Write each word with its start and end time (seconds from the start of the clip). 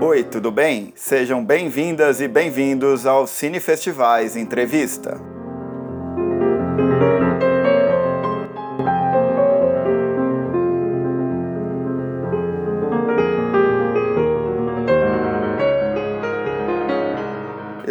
Oi, 0.00 0.22
tudo 0.22 0.52
bem? 0.52 0.92
Sejam 0.94 1.44
bem-vindas 1.44 2.20
e 2.20 2.28
bem-vindos 2.28 3.04
ao 3.06 3.26
Cine 3.26 3.58
Festivais 3.58 4.36
Entrevista. 4.36 5.33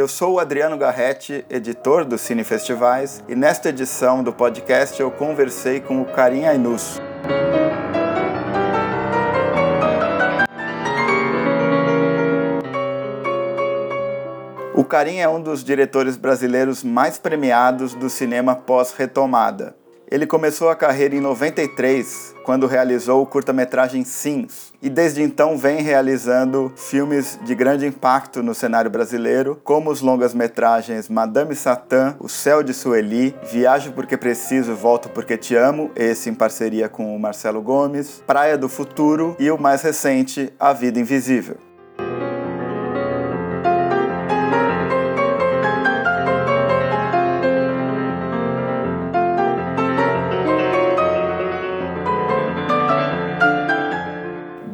Eu 0.04 0.08
sou 0.10 0.34
o 0.34 0.40
Adriano 0.40 0.78
Garretti, 0.78 1.46
editor 1.50 2.04
do 2.04 2.18
Cine 2.18 2.44
Festivais, 2.44 3.24
e 3.26 3.36
nesta 3.36 3.70
edição 3.70 4.22
do 4.22 4.34
podcast 4.34 5.02
eu 5.02 5.10
conversei 5.10 5.80
com 5.80 6.02
o 6.02 6.06
Karim 6.06 6.44
Ainus. 6.44 7.00
O 14.76 14.84
Karim 14.84 15.20
é 15.20 15.30
um 15.30 15.42
dos 15.42 15.64
diretores 15.64 16.18
brasileiros 16.18 16.84
mais 16.84 17.18
premiados 17.18 17.94
do 17.94 18.10
cinema 18.10 18.58
pós-retomada. 18.58 19.74
Ele 20.10 20.28
começou 20.28 20.70
a 20.70 20.76
carreira 20.76 21.16
em 21.16 21.20
93, 21.20 22.36
quando 22.44 22.68
realizou 22.68 23.22
o 23.22 23.26
curta-metragem 23.26 24.04
Sims, 24.04 24.74
e 24.82 24.90
desde 24.90 25.24
então 25.24 25.58
vem 25.58 25.82
realizando 25.82 26.72
filmes 26.76 27.40
de 27.44 27.56
grande 27.56 27.86
impacto 27.86 28.44
no 28.44 28.54
cenário 28.54 28.92
brasileiro, 28.92 29.60
como 29.64 29.90
os 29.90 30.02
longas-metragens 30.02 31.10
Madame 31.10 31.56
Satã, 31.56 32.16
O 32.20 32.30
Céu 32.30 32.62
de 32.62 32.74
Sueli, 32.74 33.36
Viajo 33.52 33.94
Porque 33.94 34.18
Preciso, 34.18 34.76
Volto 34.76 35.10
Porque 35.10 35.38
Te 35.38 35.56
Amo, 35.56 35.92
esse 35.96 36.30
em 36.30 36.34
parceria 36.34 36.88
com 36.88 37.16
o 37.16 37.20
Marcelo 37.20 37.62
Gomes, 37.62 38.22
Praia 38.28 38.58
do 38.58 38.70
Futuro 38.70 39.36
e 39.40 39.50
o 39.50 39.58
mais 39.58 39.82
recente, 39.82 40.54
A 40.60 40.74
Vida 40.74 41.00
Invisível. 41.00 41.73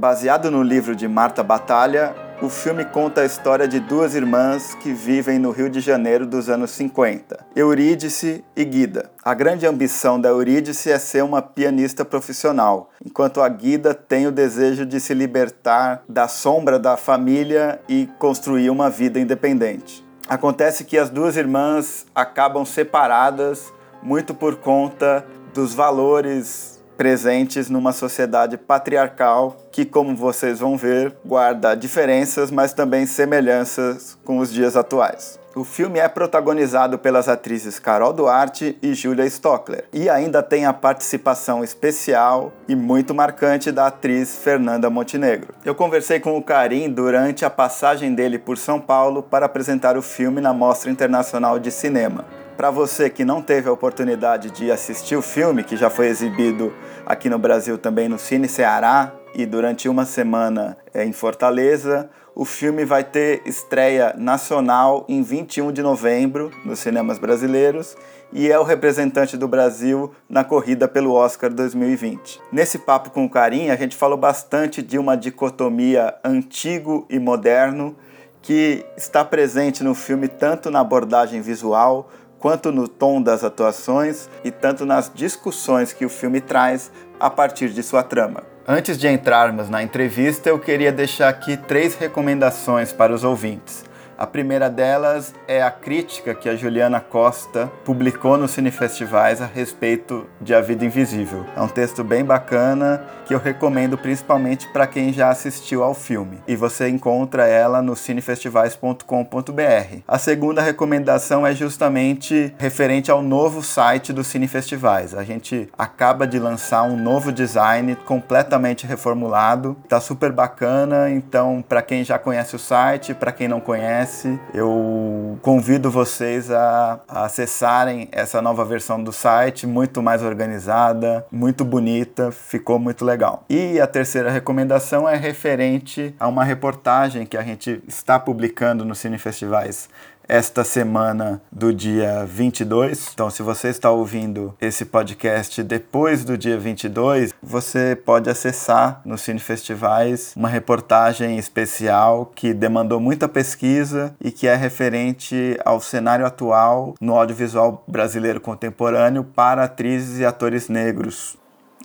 Baseado 0.09 0.49
no 0.49 0.63
livro 0.63 0.95
de 0.95 1.07
Marta 1.07 1.43
Batalha, 1.43 2.15
o 2.41 2.49
filme 2.49 2.83
conta 2.83 3.21
a 3.21 3.25
história 3.25 3.67
de 3.67 3.79
duas 3.79 4.15
irmãs 4.15 4.73
que 4.73 4.91
vivem 4.91 5.37
no 5.37 5.51
Rio 5.51 5.69
de 5.69 5.79
Janeiro 5.79 6.25
dos 6.25 6.49
anos 6.49 6.71
50, 6.71 7.45
Eurídice 7.55 8.43
e 8.55 8.65
Guida. 8.65 9.11
A 9.23 9.35
grande 9.35 9.67
ambição 9.67 10.19
da 10.19 10.29
Eurídice 10.29 10.89
é 10.89 10.97
ser 10.97 11.23
uma 11.23 11.43
pianista 11.43 12.03
profissional, 12.03 12.89
enquanto 13.05 13.39
a 13.39 13.47
Guida 13.47 13.93
tem 13.93 14.25
o 14.25 14.31
desejo 14.31 14.83
de 14.83 14.99
se 14.99 15.13
libertar 15.13 16.01
da 16.09 16.27
sombra 16.27 16.79
da 16.79 16.97
família 16.97 17.79
e 17.87 18.09
construir 18.17 18.71
uma 18.71 18.89
vida 18.89 19.19
independente. 19.19 20.03
Acontece 20.27 20.85
que 20.85 20.97
as 20.97 21.11
duas 21.11 21.37
irmãs 21.37 22.07
acabam 22.15 22.65
separadas 22.65 23.71
muito 24.01 24.33
por 24.33 24.55
conta 24.55 25.23
dos 25.53 25.75
valores 25.75 26.78
presentes 26.99 27.69
numa 27.69 27.93
sociedade 27.93 28.57
patriarcal 28.57 29.55
que, 29.71 29.85
como 29.85 30.13
vocês 30.17 30.59
vão 30.59 30.75
ver, 30.75 31.15
guarda 31.25 31.73
diferenças, 31.73 32.51
mas 32.51 32.73
também 32.73 33.05
semelhanças 33.05 34.17
com 34.25 34.39
os 34.39 34.51
dias 34.51 34.75
atuais. 34.75 35.39
O 35.55 35.63
filme 35.63 35.97
é 35.97 36.09
protagonizado 36.09 36.99
pelas 36.99 37.29
atrizes 37.29 37.79
Carol 37.79 38.11
Duarte 38.11 38.77
e 38.81 38.93
Julia 38.93 39.25
Stockler, 39.25 39.85
e 39.93 40.09
ainda 40.09 40.43
tem 40.43 40.65
a 40.65 40.73
participação 40.73 41.63
especial 41.63 42.51
e 42.67 42.75
muito 42.75 43.15
marcante 43.15 43.71
da 43.71 43.87
atriz 43.87 44.35
Fernanda 44.35 44.89
Montenegro. 44.89 45.53
Eu 45.63 45.73
conversei 45.73 46.19
com 46.19 46.37
o 46.37 46.43
Karim 46.43 46.91
durante 46.91 47.45
a 47.45 47.49
passagem 47.49 48.13
dele 48.13 48.37
por 48.37 48.57
São 48.57 48.77
Paulo 48.77 49.23
para 49.23 49.45
apresentar 49.45 49.95
o 49.95 50.01
filme 50.01 50.41
na 50.41 50.51
Mostra 50.51 50.91
Internacional 50.91 51.59
de 51.59 51.71
Cinema. 51.71 52.25
Para 52.59 52.71
você 52.71 53.09
que 53.09 53.23
não 53.23 53.41
teve 53.41 53.69
a 53.69 53.71
oportunidade 53.71 54.51
de 54.51 54.69
assistir 54.69 55.15
o 55.15 55.21
filme, 55.21 55.63
que 55.63 55.77
já 55.77 55.89
foi 55.89 56.07
exibido 56.07 56.73
aqui 57.05 57.29
no 57.29 57.39
Brasil 57.39 57.77
também 57.77 58.09
no 58.09 58.19
Cine 58.19 58.49
Ceará 58.49 59.13
e 59.33 59.45
durante 59.45 59.87
uma 59.87 60.03
semana 60.03 60.77
é, 60.93 61.05
em 61.05 61.13
Fortaleza, 61.13 62.09
o 62.35 62.43
filme 62.43 62.83
vai 62.83 63.01
ter 63.01 63.41
estreia 63.45 64.13
nacional 64.17 65.05
em 65.07 65.23
21 65.23 65.71
de 65.71 65.81
novembro 65.81 66.51
nos 66.65 66.79
cinemas 66.79 67.17
brasileiros 67.17 67.95
e 68.33 68.51
é 68.51 68.59
o 68.59 68.63
representante 68.63 69.37
do 69.37 69.47
Brasil 69.47 70.13
na 70.27 70.43
corrida 70.43 70.85
pelo 70.85 71.13
Oscar 71.13 71.53
2020. 71.53 72.41
Nesse 72.51 72.77
papo 72.79 73.09
com 73.09 73.23
o 73.23 73.29
Carinha, 73.29 73.71
a 73.71 73.77
gente 73.77 73.95
falou 73.95 74.17
bastante 74.17 74.81
de 74.81 74.99
uma 74.99 75.15
dicotomia 75.15 76.13
antigo 76.25 77.07
e 77.09 77.19
moderno 77.19 77.95
que 78.41 78.85
está 78.97 79.23
presente 79.23 79.81
no 79.81 79.95
filme 79.95 80.27
tanto 80.27 80.69
na 80.69 80.81
abordagem 80.81 81.39
visual 81.39 82.09
quanto 82.39 82.71
no 82.71 82.87
tom 82.87 83.21
das 83.21 83.43
atuações 83.43 84.29
e 84.43 84.49
tanto 84.49 84.85
nas 84.85 85.11
discussões 85.13 85.93
que 85.93 86.05
o 86.05 86.09
filme 86.09 86.41
traz 86.41 86.91
a 87.19 87.29
partir 87.29 87.69
de 87.69 87.83
sua 87.83 88.01
trama. 88.01 88.43
Antes 88.67 88.97
de 88.97 89.07
entrarmos 89.07 89.69
na 89.69 89.81
entrevista, 89.83 90.49
eu 90.49 90.59
queria 90.59 90.91
deixar 90.91 91.27
aqui 91.27 91.57
três 91.57 91.95
recomendações 91.95 92.93
para 92.93 93.13
os 93.13 93.23
ouvintes. 93.23 93.88
A 94.19 94.27
primeira 94.27 94.69
delas 94.69 95.33
é 95.47 95.63
a 95.63 95.71
crítica 95.71 96.35
que 96.35 96.49
a 96.49 96.55
Juliana 96.57 96.99
Costa 96.99 97.71
publicou 97.85 98.37
no 98.37 98.49
Cinefestivais 98.49 99.41
a 99.41 99.45
respeito 99.45 100.27
de 100.41 100.53
A 100.53 100.59
Vida 100.59 100.83
Invisível. 100.83 101.45
É 101.55 101.61
um 101.61 101.69
texto 101.69 102.03
bem 102.03 102.25
bacana 102.25 103.01
que 103.25 103.33
eu 103.33 103.39
recomendo 103.39 103.97
principalmente 103.97 104.67
para 104.73 104.85
quem 104.85 105.13
já 105.13 105.29
assistiu 105.29 105.85
ao 105.85 105.93
filme. 105.93 106.41
E 106.45 106.57
você 106.57 106.89
encontra 106.89 107.47
ela 107.47 107.81
no 107.81 107.95
cinefestivais.com.br. 107.95 109.99
A 110.05 110.17
segunda 110.17 110.61
recomendação 110.61 111.47
é 111.47 111.55
justamente 111.55 112.53
referente 112.57 113.09
ao 113.09 113.21
novo 113.21 113.63
site 113.63 114.11
do 114.11 114.25
Cinefestivais. 114.25 115.15
A 115.15 115.23
gente 115.23 115.69
acaba 115.77 116.27
de 116.27 116.39
lançar 116.39 116.83
um 116.83 116.97
novo 116.97 117.31
design 117.31 117.95
completamente 117.95 118.85
reformulado. 118.85 119.77
Tá 119.87 120.01
super 120.01 120.33
bacana, 120.33 121.09
então 121.09 121.63
para 121.65 121.81
quem 121.81 122.03
já 122.03 122.19
conhece 122.19 122.57
o 122.57 122.59
site, 122.59 123.13
para 123.13 123.31
quem 123.31 123.47
não 123.47 123.61
conhece, 123.61 124.08
conhece, 124.09 124.39
eu 124.53 125.37
convido 125.41 125.91
vocês 125.91 126.49
a, 126.49 126.99
a 127.07 127.25
acessarem 127.25 128.09
essa 128.11 128.41
nova 128.41 128.65
versão 128.65 129.01
do 129.01 129.13
site, 129.13 129.67
muito 129.67 130.01
mais 130.01 130.23
organizada, 130.23 131.25
muito 131.31 131.63
bonita, 131.63 132.31
ficou 132.31 132.79
muito 132.79 133.05
legal. 133.05 133.43
E 133.47 133.79
a 133.79 133.85
terceira 133.85 134.31
recomendação 134.31 135.07
é 135.07 135.15
referente 135.15 136.13
a 136.19 136.27
uma 136.27 136.43
reportagem 136.43 137.25
que 137.25 137.37
a 137.37 137.43
gente 137.43 137.81
está 137.87 138.19
publicando 138.19 138.83
no 138.83 138.95
Cine 138.95 139.17
Festivais 139.17 139.87
esta 140.29 140.63
semana 140.63 141.41
do 141.51 141.73
dia 141.73 142.23
22. 142.23 143.09
Então, 143.13 143.31
se 143.31 143.41
você 143.41 143.69
está 143.69 143.89
ouvindo 143.89 144.55
esse 144.61 144.85
podcast 144.85 145.63
depois 145.63 146.23
do 146.23 146.37
dia 146.37 146.57
22, 146.57 147.33
você 147.41 147.95
pode 147.95 148.29
acessar 148.29 149.01
no 149.03 149.17
Cine 149.17 149.39
Festivais 149.39 150.33
uma 150.35 150.47
reportagem 150.47 151.39
especial 151.39 152.31
que 152.35 152.53
demandou 152.53 152.99
muita 152.99 153.27
pesquisa 153.27 154.15
e 154.23 154.31
que 154.31 154.47
é 154.47 154.55
referente 154.55 155.59
ao 155.65 155.81
cenário 155.81 156.25
atual 156.25 156.93
no 157.01 157.17
audiovisual 157.17 157.83
brasileiro 157.87 158.39
contemporâneo 158.39 159.23
para 159.23 159.63
atrizes 159.63 160.19
e 160.19 160.25
atores 160.25 160.69
negros. 160.69 161.35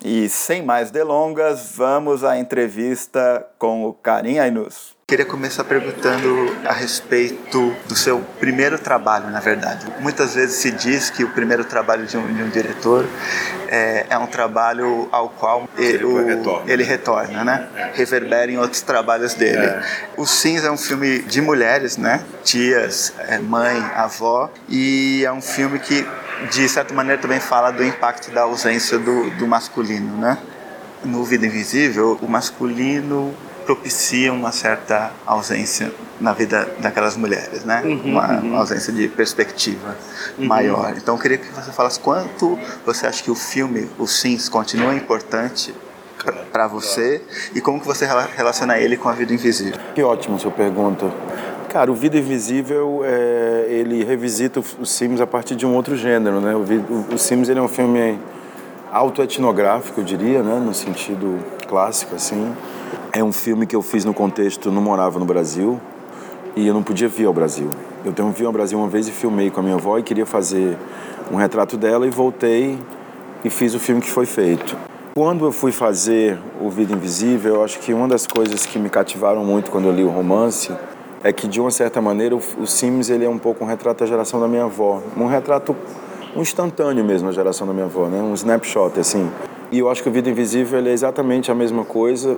E 0.04 0.28
sem 0.28 0.62
mais 0.62 0.90
delongas, 0.90 1.72
vamos 1.74 2.24
à 2.24 2.38
entrevista 2.38 3.46
com 3.58 3.86
o 3.86 3.94
Karim 3.94 4.38
Ainus. 4.38 4.94
Queria 5.14 5.26
começar 5.26 5.62
perguntando 5.62 6.56
a 6.64 6.72
respeito 6.72 7.72
do 7.86 7.94
seu 7.94 8.18
primeiro 8.40 8.76
trabalho, 8.80 9.30
na 9.30 9.38
verdade. 9.38 9.86
Muitas 10.00 10.34
vezes 10.34 10.56
se 10.56 10.72
diz 10.72 11.08
que 11.08 11.22
o 11.22 11.28
primeiro 11.28 11.64
trabalho 11.64 12.04
de 12.04 12.16
um, 12.16 12.34
de 12.34 12.42
um 12.42 12.48
diretor 12.48 13.06
é, 13.68 14.06
é, 14.10 14.18
um 14.18 14.26
trabalho 14.26 15.08
ao 15.12 15.28
qual 15.28 15.68
ele, 15.78 16.04
o, 16.04 16.26
retorna. 16.26 16.72
ele 16.72 16.82
retorna, 16.82 17.44
né? 17.44 17.68
Reverbera 17.94 18.50
em 18.50 18.58
outros 18.58 18.82
trabalhos 18.82 19.34
dele. 19.34 19.64
É. 19.64 19.82
O 20.16 20.26
Sims 20.26 20.64
é 20.64 20.70
um 20.72 20.76
filme 20.76 21.20
de 21.20 21.40
mulheres, 21.40 21.96
né? 21.96 22.20
Tias, 22.42 23.14
é, 23.28 23.38
mãe, 23.38 23.78
avó, 23.94 24.50
e 24.68 25.24
é 25.24 25.30
um 25.30 25.40
filme 25.40 25.78
que, 25.78 26.04
de 26.50 26.68
certa 26.68 26.92
maneira, 26.92 27.22
também 27.22 27.38
fala 27.38 27.70
do 27.70 27.84
impacto 27.84 28.32
da 28.32 28.40
ausência 28.40 28.98
do, 28.98 29.30
do 29.30 29.46
masculino, 29.46 30.16
né? 30.16 30.38
No 31.04 31.22
Vida 31.22 31.46
Invisível, 31.46 32.18
o 32.20 32.26
masculino 32.26 33.32
propicia 33.64 34.32
uma 34.32 34.52
certa 34.52 35.12
ausência 35.26 35.92
na 36.20 36.32
vida 36.32 36.68
daquelas 36.78 37.16
mulheres, 37.16 37.64
né? 37.64 37.82
Uhum, 37.84 38.00
uma, 38.04 38.32
uhum. 38.32 38.48
uma, 38.48 38.58
ausência 38.58 38.92
de 38.92 39.08
perspectiva 39.08 39.96
uhum. 40.38 40.46
maior. 40.46 40.94
Então 40.96 41.14
eu 41.14 41.20
queria 41.20 41.38
que 41.38 41.48
você 41.52 41.72
falasse 41.72 41.98
quanto 42.00 42.58
você 42.84 43.06
acha 43.06 43.22
que 43.22 43.30
o 43.30 43.34
filme, 43.34 43.88
o 43.98 44.06
Sims, 44.06 44.48
continua 44.48 44.94
importante 44.94 45.74
para 46.50 46.66
você 46.66 47.22
e 47.54 47.60
como 47.60 47.80
que 47.80 47.86
você 47.86 48.06
relaciona 48.36 48.78
ele 48.78 48.96
com 48.96 49.08
a 49.08 49.12
vida 49.12 49.32
invisível. 49.32 49.78
Que 49.94 50.02
ótimo 50.02 50.38
sua 50.38 50.50
pergunta. 50.50 51.10
Cara, 51.68 51.90
o 51.90 51.94
Vida 51.94 52.16
Invisível, 52.16 53.02
é, 53.04 53.66
ele 53.68 54.04
revisita 54.04 54.60
os 54.60 54.92
Sims 54.92 55.20
a 55.20 55.26
partir 55.26 55.56
de 55.56 55.66
um 55.66 55.74
outro 55.74 55.96
gênero, 55.96 56.40
né? 56.40 56.54
O, 56.54 56.60
o, 56.60 57.14
o 57.14 57.18
Sims 57.18 57.48
ele 57.48 57.58
é 57.58 57.62
um 57.62 57.66
filme 57.66 58.16
autoetnográfico, 58.92 60.00
eu 60.00 60.04
diria, 60.04 60.40
né? 60.40 60.62
No 60.64 60.72
sentido 60.72 61.36
clássico, 61.66 62.14
assim. 62.14 62.54
É 63.16 63.22
um 63.22 63.30
filme 63.30 63.64
que 63.64 63.76
eu 63.76 63.80
fiz 63.80 64.04
no 64.04 64.12
contexto, 64.12 64.72
não 64.72 64.82
morava 64.82 65.20
no 65.20 65.24
Brasil 65.24 65.80
e 66.56 66.66
eu 66.66 66.74
não 66.74 66.82
podia 66.82 67.06
vir 67.06 67.26
ao 67.26 67.32
Brasil. 67.32 67.70
Eu 68.04 68.12
vir 68.32 68.44
ao 68.44 68.52
Brasil 68.52 68.76
uma 68.76 68.88
vez 68.88 69.06
e 69.06 69.12
filmei 69.12 69.50
com 69.50 69.60
a 69.60 69.62
minha 69.62 69.76
avó 69.76 69.96
e 69.96 70.02
queria 70.02 70.26
fazer 70.26 70.76
um 71.30 71.36
retrato 71.36 71.76
dela 71.76 72.08
e 72.08 72.10
voltei 72.10 72.76
e 73.44 73.48
fiz 73.48 73.72
o 73.72 73.78
filme 73.78 74.00
que 74.00 74.10
foi 74.10 74.26
feito. 74.26 74.76
Quando 75.14 75.44
eu 75.44 75.52
fui 75.52 75.70
fazer 75.70 76.40
o 76.60 76.68
Vida 76.68 76.92
Invisível, 76.92 77.54
eu 77.54 77.62
acho 77.62 77.78
que 77.78 77.94
uma 77.94 78.08
das 78.08 78.26
coisas 78.26 78.66
que 78.66 78.80
me 78.80 78.90
cativaram 78.90 79.44
muito 79.44 79.70
quando 79.70 79.84
eu 79.84 79.92
li 79.92 80.02
o 80.02 80.10
romance 80.10 80.72
é 81.22 81.32
que 81.32 81.46
de 81.46 81.60
uma 81.60 81.70
certa 81.70 82.00
maneira 82.00 82.34
o, 82.34 82.66
Sims 82.66 83.10
ele 83.10 83.24
é 83.24 83.28
um 83.28 83.38
pouco 83.38 83.62
um 83.62 83.68
retrato 83.68 84.00
da 84.00 84.06
geração 84.06 84.40
da 84.40 84.48
minha 84.48 84.64
avó, 84.64 85.00
um 85.16 85.26
retrato 85.26 85.76
um 86.34 86.42
instantâneo 86.42 87.04
mesmo 87.04 87.28
da 87.28 87.32
geração 87.32 87.64
da 87.64 87.72
minha 87.72 87.86
avó, 87.86 88.06
né? 88.06 88.20
Um 88.20 88.34
snapshot 88.34 88.98
assim. 88.98 89.30
E 89.70 89.78
eu 89.78 89.88
acho 89.88 90.02
que 90.02 90.08
o 90.08 90.12
Vida 90.12 90.28
Invisível 90.28 90.84
é 90.84 90.90
exatamente 90.90 91.52
a 91.52 91.54
mesma 91.54 91.84
coisa 91.84 92.36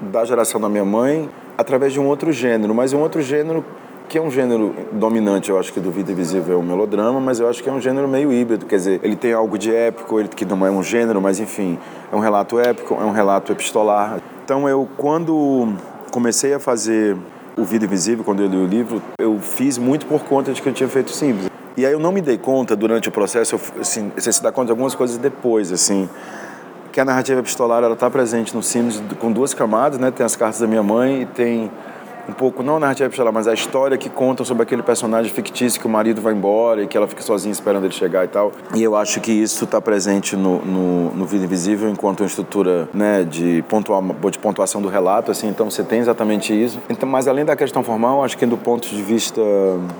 da 0.00 0.24
geração 0.24 0.60
da 0.60 0.68
minha 0.68 0.84
mãe 0.84 1.28
através 1.56 1.92
de 1.92 2.00
um 2.00 2.06
outro 2.06 2.32
gênero, 2.32 2.74
mas 2.74 2.92
um 2.92 3.00
outro 3.00 3.22
gênero 3.22 3.64
que 4.08 4.18
é 4.18 4.22
um 4.22 4.30
gênero 4.30 4.72
dominante, 4.92 5.50
eu 5.50 5.58
acho 5.58 5.72
que 5.72 5.80
do 5.80 5.90
Vida 5.90 6.12
Invisível 6.12 6.54
é 6.54 6.58
o 6.58 6.62
melodrama, 6.62 7.20
mas 7.20 7.40
eu 7.40 7.48
acho 7.48 7.62
que 7.62 7.68
é 7.68 7.72
um 7.72 7.80
gênero 7.80 8.06
meio 8.06 8.32
híbrido, 8.32 8.64
quer 8.64 8.76
dizer, 8.76 9.00
ele 9.02 9.16
tem 9.16 9.32
algo 9.32 9.58
de 9.58 9.74
épico, 9.74 10.20
ele 10.20 10.28
que 10.28 10.44
não 10.44 10.64
é 10.64 10.70
um 10.70 10.82
gênero, 10.82 11.20
mas 11.20 11.40
enfim, 11.40 11.76
é 12.12 12.14
um 12.14 12.20
relato 12.20 12.60
épico, 12.60 12.94
é 12.94 13.04
um 13.04 13.10
relato 13.10 13.50
epistolar. 13.50 14.20
Então 14.44 14.68
eu, 14.68 14.88
quando 14.96 15.74
comecei 16.12 16.54
a 16.54 16.60
fazer 16.60 17.16
o 17.56 17.64
Vida 17.64 17.84
Invisível, 17.84 18.24
quando 18.24 18.42
eu 18.42 18.48
li 18.48 18.56
o 18.56 18.66
livro, 18.66 19.02
eu 19.18 19.40
fiz 19.40 19.76
muito 19.76 20.06
por 20.06 20.22
conta 20.22 20.52
de 20.52 20.62
que 20.62 20.68
eu 20.68 20.72
tinha 20.72 20.88
feito 20.88 21.10
Simples. 21.10 21.50
E 21.76 21.84
aí 21.84 21.92
eu 21.92 21.98
não 21.98 22.12
me 22.12 22.20
dei 22.20 22.38
conta 22.38 22.74
durante 22.76 23.08
o 23.08 23.12
processo, 23.12 23.60
assim, 23.78 24.10
você 24.16 24.32
se 24.32 24.42
dá 24.42 24.50
conta 24.52 24.66
de 24.66 24.72
algumas 24.72 24.94
coisas 24.94 25.18
depois, 25.18 25.72
assim, 25.72 26.08
que 26.96 27.00
a 27.02 27.04
narrativa 27.04 27.40
epistolar 27.40 27.84
ela 27.84 27.92
está 27.92 28.08
presente 28.08 28.56
no 28.56 28.62
Sims 28.62 29.02
com 29.18 29.30
duas 29.30 29.52
camadas, 29.52 29.98
né? 29.98 30.10
Tem 30.10 30.24
as 30.24 30.34
cartas 30.34 30.60
da 30.60 30.66
minha 30.66 30.82
mãe 30.82 31.20
e 31.20 31.26
tem 31.26 31.70
um 32.26 32.32
pouco, 32.32 32.62
não 32.62 32.76
a 32.76 32.80
narrativa 32.80 33.06
epistolar, 33.06 33.34
mas 33.34 33.46
a 33.46 33.52
história 33.52 33.98
que 33.98 34.08
conta 34.08 34.46
sobre 34.46 34.62
aquele 34.62 34.82
personagem 34.82 35.30
fictício 35.30 35.78
que 35.78 35.86
o 35.86 35.90
marido 35.90 36.22
vai 36.22 36.32
embora 36.32 36.82
e 36.82 36.86
que 36.86 36.96
ela 36.96 37.06
fica 37.06 37.20
sozinha 37.20 37.52
esperando 37.52 37.84
ele 37.84 37.92
chegar 37.92 38.24
e 38.24 38.28
tal. 38.28 38.50
E 38.74 38.82
eu 38.82 38.96
acho 38.96 39.20
que 39.20 39.30
isso 39.30 39.64
está 39.64 39.78
presente 39.78 40.36
no, 40.36 40.64
no, 40.64 41.14
no, 41.14 41.26
Vida 41.26 41.44
Invisível 41.44 41.90
enquanto 41.90 42.20
uma 42.20 42.26
estrutura 42.26 42.88
né, 42.94 43.24
de, 43.24 43.62
pontua, 43.68 44.02
de 44.30 44.38
pontuação 44.38 44.80
do 44.80 44.88
relato, 44.88 45.30
assim, 45.30 45.48
então 45.48 45.70
você 45.70 45.82
tem 45.82 45.98
exatamente 45.98 46.54
isso. 46.54 46.80
Então, 46.88 47.06
mas 47.06 47.28
além 47.28 47.44
da 47.44 47.54
questão 47.54 47.82
formal, 47.82 48.24
acho 48.24 48.38
que 48.38 48.46
do 48.46 48.56
ponto 48.56 48.88
de 48.88 49.02
vista 49.02 49.42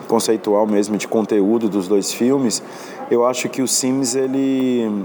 conceitual 0.08 0.66
mesmo, 0.66 0.96
de 0.96 1.06
conteúdo 1.06 1.68
dos 1.68 1.86
dois 1.86 2.10
filmes, 2.10 2.62
eu 3.10 3.26
acho 3.26 3.50
que 3.50 3.60
o 3.60 3.68
Sims, 3.68 4.14
ele, 4.14 5.04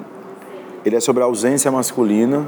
ele 0.86 0.96
é 0.96 1.00
sobre 1.00 1.22
a 1.22 1.26
ausência 1.26 1.72
masculina 1.72 2.46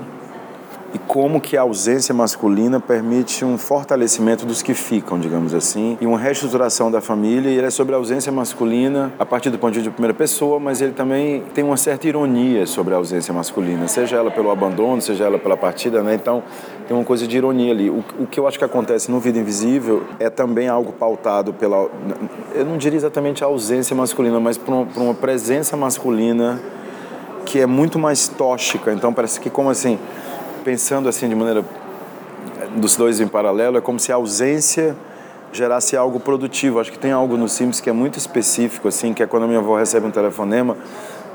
e 0.93 0.99
como 0.99 1.41
que 1.41 1.57
a 1.57 1.61
ausência 1.61 2.13
masculina 2.13 2.79
permite 2.79 3.43
um 3.43 3.57
fortalecimento 3.57 4.45
dos 4.45 4.61
que 4.61 4.75
ficam, 4.75 5.19
digamos 5.19 5.51
assim, 5.53 5.97
e 5.99 6.05
uma 6.05 6.19
reestruturação 6.19 6.91
da 6.91 7.01
família. 7.01 7.49
E 7.49 7.57
ele 7.57 7.65
é 7.65 7.71
sobre 7.71 7.95
a 7.95 7.97
ausência 7.97 8.31
masculina 8.31 9.11
a 9.17 9.25
partir 9.25 9.49
do 9.49 9.57
ponto 9.57 9.73
de 9.73 9.79
vista 9.79 9.89
de 9.89 9.93
primeira 9.95 10.13
pessoa, 10.13 10.59
mas 10.59 10.81
ele 10.81 10.91
também 10.91 11.43
tem 11.53 11.63
uma 11.63 11.77
certa 11.77 12.07
ironia 12.07 12.67
sobre 12.67 12.93
a 12.93 12.97
ausência 12.97 13.33
masculina, 13.33 13.87
seja 13.87 14.17
ela 14.17 14.29
pelo 14.29 14.51
abandono, 14.51 15.01
seja 15.01 15.25
ela 15.25 15.39
pela 15.39 15.57
partida, 15.57 16.03
né? 16.03 16.13
Então 16.13 16.43
tem 16.87 16.95
uma 16.95 17.03
coisa 17.03 17.27
de 17.27 17.37
ironia 17.37 17.71
ali. 17.71 17.89
O, 17.89 18.03
o 18.19 18.27
que 18.27 18.39
eu 18.39 18.47
acho 18.47 18.59
que 18.59 18.65
acontece 18.65 19.09
no 19.09 19.19
Vida 19.19 19.39
Invisível 19.39 20.03
é 20.19 20.29
também 20.29 20.67
algo 20.67 20.91
pautado 20.93 21.53
pela, 21.53 21.89
eu 22.53 22.65
não 22.65 22.77
diria 22.77 22.97
exatamente 22.97 23.43
a 23.43 23.47
ausência 23.47 23.95
masculina, 23.95 24.39
mas 24.39 24.59
por 24.59 24.71
uma, 24.71 24.85
por 24.85 25.01
uma 25.01 25.13
presença 25.15 25.75
masculina 25.75 26.61
que 27.45 27.59
é 27.59 27.65
muito 27.65 27.99
mais 27.99 28.27
tóxica. 28.27 28.91
Então 28.91 29.13
parece 29.13 29.39
que 29.39 29.49
como 29.49 29.69
assim 29.69 29.99
pensando 30.63 31.09
assim 31.09 31.27
de 31.27 31.35
maneira 31.35 31.63
dos 32.75 32.95
dois 32.95 33.19
em 33.19 33.27
paralelo, 33.27 33.77
é 33.77 33.81
como 33.81 33.99
se 33.99 34.11
a 34.11 34.15
ausência 34.15 34.95
gerasse 35.51 35.95
algo 35.95 36.19
produtivo. 36.19 36.79
Acho 36.79 36.91
que 36.91 36.97
tem 36.97 37.11
algo 37.11 37.37
no 37.37 37.47
Sims 37.47 37.79
que 37.79 37.89
é 37.89 37.93
muito 37.93 38.17
específico, 38.17 38.87
assim, 38.87 39.13
que 39.13 39.21
é 39.21 39.27
quando 39.27 39.43
a 39.43 39.47
minha 39.47 39.59
avó 39.59 39.77
recebe 39.77 40.07
um 40.07 40.11
telefonema 40.11 40.75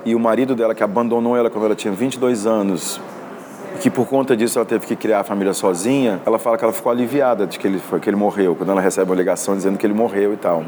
e 0.05 0.15
o 0.15 0.21
marido 0.21 0.55
dela, 0.55 0.75
que 0.75 0.83
abandonou 0.83 1.37
ela 1.37 1.51
quando 1.51 1.67
ela 1.67 1.75
tinha 1.75 1.93
22 1.93 2.47
anos, 2.47 3.01
que 3.81 3.91
por 3.91 4.07
conta 4.07 4.37
disso 4.37 4.59
ela 4.59 4.67
teve 4.67 4.87
que 4.87 4.97
criar 4.97 5.21
a 5.21 5.25
família 5.25 5.53
sozinha, 5.53 6.21
ela 6.25 6.39
fala 6.39 6.57
que 6.57 6.65
ela 6.65 6.73
ficou 6.73 6.91
aliviada 6.91 7.47
de 7.47 7.59
que 7.59 7.67
ele, 7.67 7.81
que 8.01 8.09
ele 8.09 8.17
morreu, 8.17 8.55
quando 8.55 8.71
ela 8.71 8.81
recebe 8.81 9.11
uma 9.11 9.17
ligação 9.17 9.55
dizendo 9.57 9.79
que 9.79 9.87
ele 9.87 9.95
morreu 9.95 10.33
e 10.33 10.37
tal. 10.37 10.65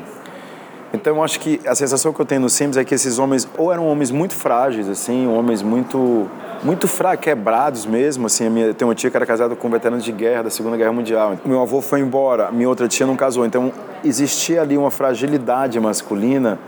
Então 0.92 1.16
eu 1.16 1.22
acho 1.22 1.38
que 1.38 1.60
a 1.66 1.74
sensação 1.74 2.12
que 2.12 2.20
eu 2.20 2.26
tenho 2.26 2.40
no 2.40 2.48
Sims 2.48 2.76
é 2.76 2.84
que 2.84 2.94
esses 2.94 3.18
homens 3.18 3.48
ou 3.56 3.72
eram 3.72 3.86
homens 3.86 4.10
muito 4.10 4.34
frágeis, 4.34 4.88
assim, 4.88 5.26
homens 5.26 5.62
muito 5.62 6.28
muito 6.62 6.86
fracos, 6.86 7.24
quebrados 7.24 7.86
mesmo, 7.86 8.26
assim, 8.26 8.46
a 8.46 8.50
minha, 8.50 8.74
tem 8.74 8.86
uma 8.86 8.94
tia 8.94 9.10
que 9.10 9.16
era 9.16 9.24
casada 9.24 9.56
com 9.56 9.68
um 9.68 9.70
veterano 9.70 10.02
de 10.02 10.12
guerra 10.12 10.42
da 10.42 10.50
Segunda 10.50 10.76
Guerra 10.76 10.92
Mundial. 10.92 11.38
Meu 11.44 11.62
avô 11.62 11.80
foi 11.80 12.00
embora, 12.00 12.50
minha 12.50 12.68
outra 12.68 12.86
tia 12.86 13.06
não 13.06 13.16
casou, 13.16 13.46
então 13.46 13.72
existia 14.04 14.60
ali 14.60 14.76
uma 14.76 14.90
fragilidade 14.90 15.80
masculina 15.80 16.58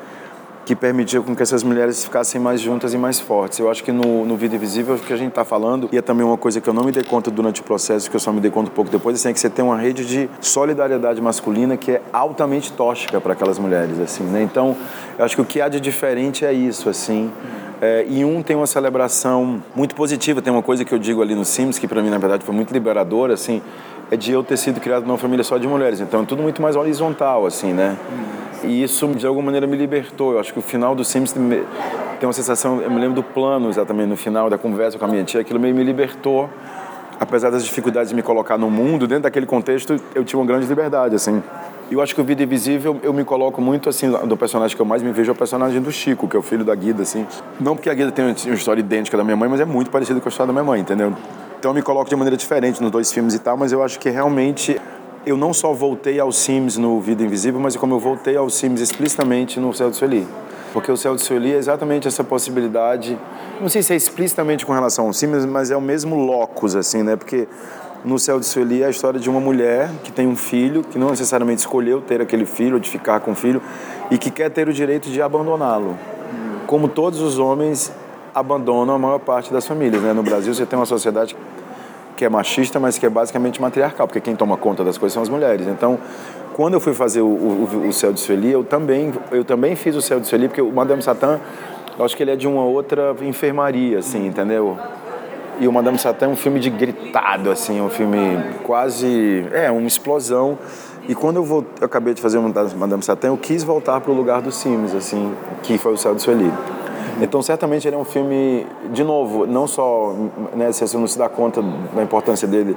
que 0.64 0.76
permitia 0.76 1.20
com 1.20 1.34
que 1.34 1.42
essas 1.42 1.62
mulheres 1.62 2.04
ficassem 2.04 2.40
mais 2.40 2.60
juntas 2.60 2.94
e 2.94 2.98
mais 2.98 3.18
fortes. 3.18 3.58
Eu 3.58 3.70
acho 3.70 3.82
que 3.82 3.90
no, 3.90 4.24
no 4.24 4.36
Vida 4.36 4.54
Invisível, 4.54 4.94
o 4.94 4.98
que 4.98 5.12
a 5.12 5.16
gente 5.16 5.30
está 5.30 5.44
falando, 5.44 5.88
e 5.90 5.98
é 5.98 6.02
também 6.02 6.24
uma 6.24 6.36
coisa 6.36 6.60
que 6.60 6.68
eu 6.68 6.74
não 6.74 6.84
me 6.84 6.92
dei 6.92 7.02
conta 7.02 7.30
durante 7.30 7.60
o 7.60 7.64
processo, 7.64 8.08
que 8.08 8.14
eu 8.14 8.20
só 8.20 8.32
me 8.32 8.40
dei 8.40 8.50
conta 8.50 8.70
um 8.70 8.74
pouco 8.74 8.90
depois, 8.90 9.16
assim, 9.16 9.30
é 9.30 9.32
que 9.32 9.40
você 9.40 9.50
tem 9.50 9.64
uma 9.64 9.76
rede 9.76 10.04
de 10.04 10.30
solidariedade 10.40 11.20
masculina 11.20 11.76
que 11.76 11.92
é 11.92 12.02
altamente 12.12 12.72
tóxica 12.72 13.20
para 13.20 13.32
aquelas 13.32 13.58
mulheres, 13.58 13.98
assim, 13.98 14.24
né? 14.24 14.42
Então, 14.42 14.76
eu 15.18 15.24
acho 15.24 15.34
que 15.34 15.42
o 15.42 15.44
que 15.44 15.60
há 15.60 15.68
de 15.68 15.80
diferente 15.80 16.44
é 16.44 16.52
isso, 16.52 16.88
assim. 16.88 17.30
É, 17.80 18.06
e 18.08 18.24
um 18.24 18.42
tem 18.42 18.54
uma 18.54 18.66
celebração 18.66 19.60
muito 19.74 19.96
positiva, 19.96 20.40
tem 20.40 20.52
uma 20.52 20.62
coisa 20.62 20.84
que 20.84 20.94
eu 20.94 20.98
digo 20.98 21.20
ali 21.20 21.34
no 21.34 21.44
Sims, 21.44 21.78
que 21.78 21.88
para 21.88 22.00
mim, 22.00 22.10
na 22.10 22.18
verdade, 22.18 22.44
foi 22.44 22.54
muito 22.54 22.72
liberadora, 22.72 23.34
assim, 23.34 23.60
é 24.08 24.16
de 24.16 24.30
eu 24.30 24.44
ter 24.44 24.56
sido 24.56 24.80
criado 24.80 25.04
numa 25.04 25.18
família 25.18 25.42
só 25.42 25.58
de 25.58 25.66
mulheres. 25.66 26.00
Então, 26.00 26.22
é 26.22 26.24
tudo 26.24 26.40
muito 26.40 26.62
mais 26.62 26.76
horizontal, 26.76 27.44
assim, 27.44 27.72
né? 27.72 27.96
E 28.64 28.82
isso, 28.82 29.06
de 29.08 29.26
alguma 29.26 29.46
maneira, 29.46 29.66
me 29.66 29.76
libertou. 29.76 30.32
Eu 30.32 30.40
acho 30.40 30.52
que 30.52 30.58
o 30.58 30.62
final 30.62 30.94
do 30.94 31.04
Sims 31.04 31.32
tem 31.32 31.64
uma 32.22 32.32
sensação. 32.32 32.80
Eu 32.80 32.90
me 32.90 33.00
lembro 33.00 33.16
do 33.16 33.22
plano 33.22 33.68
exatamente 33.68 34.08
no 34.08 34.16
final 34.16 34.48
da 34.48 34.56
conversa 34.56 34.98
com 34.98 35.04
a 35.04 35.08
minha 35.08 35.24
tia, 35.24 35.40
aquilo 35.40 35.58
meio 35.58 35.74
me 35.74 35.82
libertou. 35.82 36.48
Apesar 37.18 37.50
das 37.50 37.64
dificuldades 37.64 38.10
de 38.10 38.16
me 38.16 38.22
colocar 38.22 38.58
no 38.58 38.70
mundo, 38.70 39.06
dentro 39.06 39.24
daquele 39.24 39.46
contexto, 39.46 40.00
eu 40.14 40.24
tinha 40.24 40.38
uma 40.40 40.46
grande 40.46 40.66
liberdade, 40.66 41.14
assim. 41.14 41.42
Eu 41.88 42.00
acho 42.00 42.14
que 42.14 42.20
o 42.20 42.24
Vida 42.24 42.42
Invisível, 42.42 42.98
eu 43.02 43.12
me 43.12 43.22
coloco 43.22 43.60
muito, 43.60 43.88
assim, 43.88 44.10
do 44.10 44.36
personagem 44.36 44.74
que 44.74 44.80
eu 44.82 44.86
mais 44.86 45.02
me 45.02 45.12
vejo 45.12 45.30
é 45.30 45.32
o 45.32 45.36
personagem 45.36 45.80
do 45.80 45.92
Chico, 45.92 46.26
que 46.26 46.34
é 46.34 46.38
o 46.38 46.42
filho 46.42 46.64
da 46.64 46.74
Guida, 46.74 47.02
assim. 47.02 47.26
Não 47.60 47.76
porque 47.76 47.90
a 47.90 47.94
Guida 47.94 48.10
tem 48.10 48.24
uma 48.24 48.54
história 48.54 48.80
idêntica 48.80 49.16
da 49.16 49.22
minha 49.22 49.36
mãe, 49.36 49.48
mas 49.48 49.60
é 49.60 49.64
muito 49.64 49.90
parecido 49.90 50.20
com 50.20 50.28
a 50.28 50.30
história 50.30 50.48
da 50.48 50.52
minha 50.52 50.64
mãe, 50.64 50.80
entendeu? 50.80 51.12
Então 51.58 51.70
eu 51.70 51.74
me 51.74 51.82
coloco 51.82 52.08
de 52.08 52.16
maneira 52.16 52.36
diferente 52.36 52.82
nos 52.82 52.90
dois 52.90 53.12
filmes 53.12 53.34
e 53.34 53.38
tal, 53.38 53.56
mas 53.56 53.72
eu 53.72 53.84
acho 53.84 54.00
que 54.00 54.10
realmente 54.10 54.80
eu 55.24 55.36
não 55.36 55.52
só 55.52 55.72
voltei 55.72 56.18
aos 56.18 56.36
Sims 56.36 56.76
no 56.76 57.00
Vida 57.00 57.22
Invisível, 57.22 57.60
mas 57.60 57.76
como 57.76 57.94
eu 57.94 58.00
voltei 58.00 58.36
aos 58.36 58.54
Sims 58.54 58.80
explicitamente 58.80 59.60
no 59.60 59.72
Céu 59.72 59.90
de 59.90 59.96
Sueli. 59.96 60.26
Porque 60.72 60.90
o 60.90 60.96
Céu 60.96 61.14
de 61.14 61.22
Sueli 61.22 61.52
é 61.52 61.56
exatamente 61.56 62.08
essa 62.08 62.24
possibilidade, 62.24 63.18
não 63.60 63.68
sei 63.68 63.82
se 63.82 63.92
é 63.92 63.96
explicitamente 63.96 64.66
com 64.66 64.72
relação 64.72 65.06
aos 65.06 65.18
Sims, 65.18 65.44
mas 65.44 65.70
é 65.70 65.76
o 65.76 65.80
mesmo 65.80 66.16
locus, 66.16 66.74
assim, 66.74 67.02
né? 67.02 67.14
Porque 67.14 67.46
no 68.04 68.18
Céu 68.18 68.40
de 68.40 68.46
Sueli 68.46 68.82
é 68.82 68.86
a 68.86 68.90
história 68.90 69.20
de 69.20 69.30
uma 69.30 69.38
mulher 69.38 69.90
que 70.02 70.10
tem 70.10 70.26
um 70.26 70.34
filho, 70.34 70.82
que 70.82 70.98
não 70.98 71.10
necessariamente 71.10 71.60
escolheu 71.60 72.00
ter 72.00 72.20
aquele 72.20 72.46
filho, 72.46 72.74
ou 72.74 72.80
de 72.80 72.90
ficar 72.90 73.20
com 73.20 73.32
o 73.32 73.34
filho, 73.34 73.62
e 74.10 74.18
que 74.18 74.30
quer 74.30 74.50
ter 74.50 74.68
o 74.68 74.72
direito 74.72 75.08
de 75.08 75.22
abandoná-lo. 75.22 75.96
Como 76.66 76.88
todos 76.88 77.20
os 77.20 77.38
homens 77.38 77.92
abandonam 78.34 78.94
a 78.94 78.98
maior 78.98 79.18
parte 79.18 79.52
das 79.52 79.66
famílias, 79.66 80.02
né? 80.02 80.12
No 80.12 80.22
Brasil 80.22 80.52
você 80.52 80.66
tem 80.66 80.76
uma 80.78 80.86
sociedade 80.86 81.36
que 82.22 82.26
é 82.26 82.28
machista, 82.28 82.78
mas 82.78 82.98
que 82.98 83.04
é 83.04 83.10
basicamente 83.10 83.60
matriarcal, 83.60 84.06
porque 84.06 84.20
quem 84.20 84.36
toma 84.36 84.56
conta 84.56 84.84
das 84.84 84.96
coisas 84.96 85.12
são 85.12 85.24
as 85.24 85.28
mulheres. 85.28 85.66
Então, 85.66 85.98
quando 86.54 86.74
eu 86.74 86.80
fui 86.80 86.94
fazer 86.94 87.20
o, 87.20 87.26
o, 87.26 87.88
o 87.88 87.92
Céu 87.92 88.12
de 88.12 88.20
Sueli, 88.20 88.52
eu 88.52 88.62
também, 88.62 89.12
eu 89.32 89.44
também 89.44 89.74
fiz 89.74 89.96
o 89.96 90.00
Céu 90.00 90.20
de 90.20 90.28
Sueli, 90.28 90.46
porque 90.46 90.62
o 90.62 90.70
Madame 90.70 91.02
Satã, 91.02 91.40
eu 91.98 92.04
acho 92.04 92.16
que 92.16 92.22
ele 92.22 92.30
é 92.30 92.36
de 92.36 92.46
uma 92.46 92.62
outra 92.62 93.12
enfermaria, 93.22 93.98
assim, 93.98 94.24
entendeu? 94.24 94.78
E 95.58 95.66
o 95.66 95.72
Madame 95.72 95.98
Satã 95.98 96.26
é 96.26 96.28
um 96.28 96.36
filme 96.36 96.60
de 96.60 96.70
gritado, 96.70 97.50
assim, 97.50 97.80
um 97.80 97.90
filme 97.90 98.18
quase, 98.62 99.44
é, 99.52 99.68
uma 99.68 99.88
explosão. 99.88 100.56
E 101.08 101.16
quando 101.16 101.38
eu, 101.38 101.44
vou, 101.44 101.66
eu 101.80 101.86
acabei 101.86 102.14
de 102.14 102.22
fazer 102.22 102.38
o 102.38 102.42
Madame 102.76 103.02
Satã, 103.02 103.28
eu 103.28 103.36
quis 103.36 103.64
voltar 103.64 104.00
para 104.00 104.12
o 104.12 104.14
lugar 104.14 104.40
dos 104.40 104.54
Sims, 104.54 104.94
assim, 104.94 105.34
que 105.64 105.76
foi 105.76 105.92
o 105.92 105.96
Céu 105.96 106.14
de 106.14 106.22
Sueli. 106.22 106.52
Então, 107.22 107.40
certamente 107.40 107.86
ele 107.86 107.94
é 107.94 107.98
um 107.98 108.04
filme, 108.04 108.66
de 108.92 109.04
novo, 109.04 109.46
não 109.46 109.68
só, 109.68 110.12
né, 110.54 110.72
se 110.72 110.80
você 110.80 110.98
não 110.98 111.06
se 111.06 111.16
dá 111.16 111.28
conta 111.28 111.62
da 111.94 112.02
importância 112.02 112.48
dele 112.48 112.76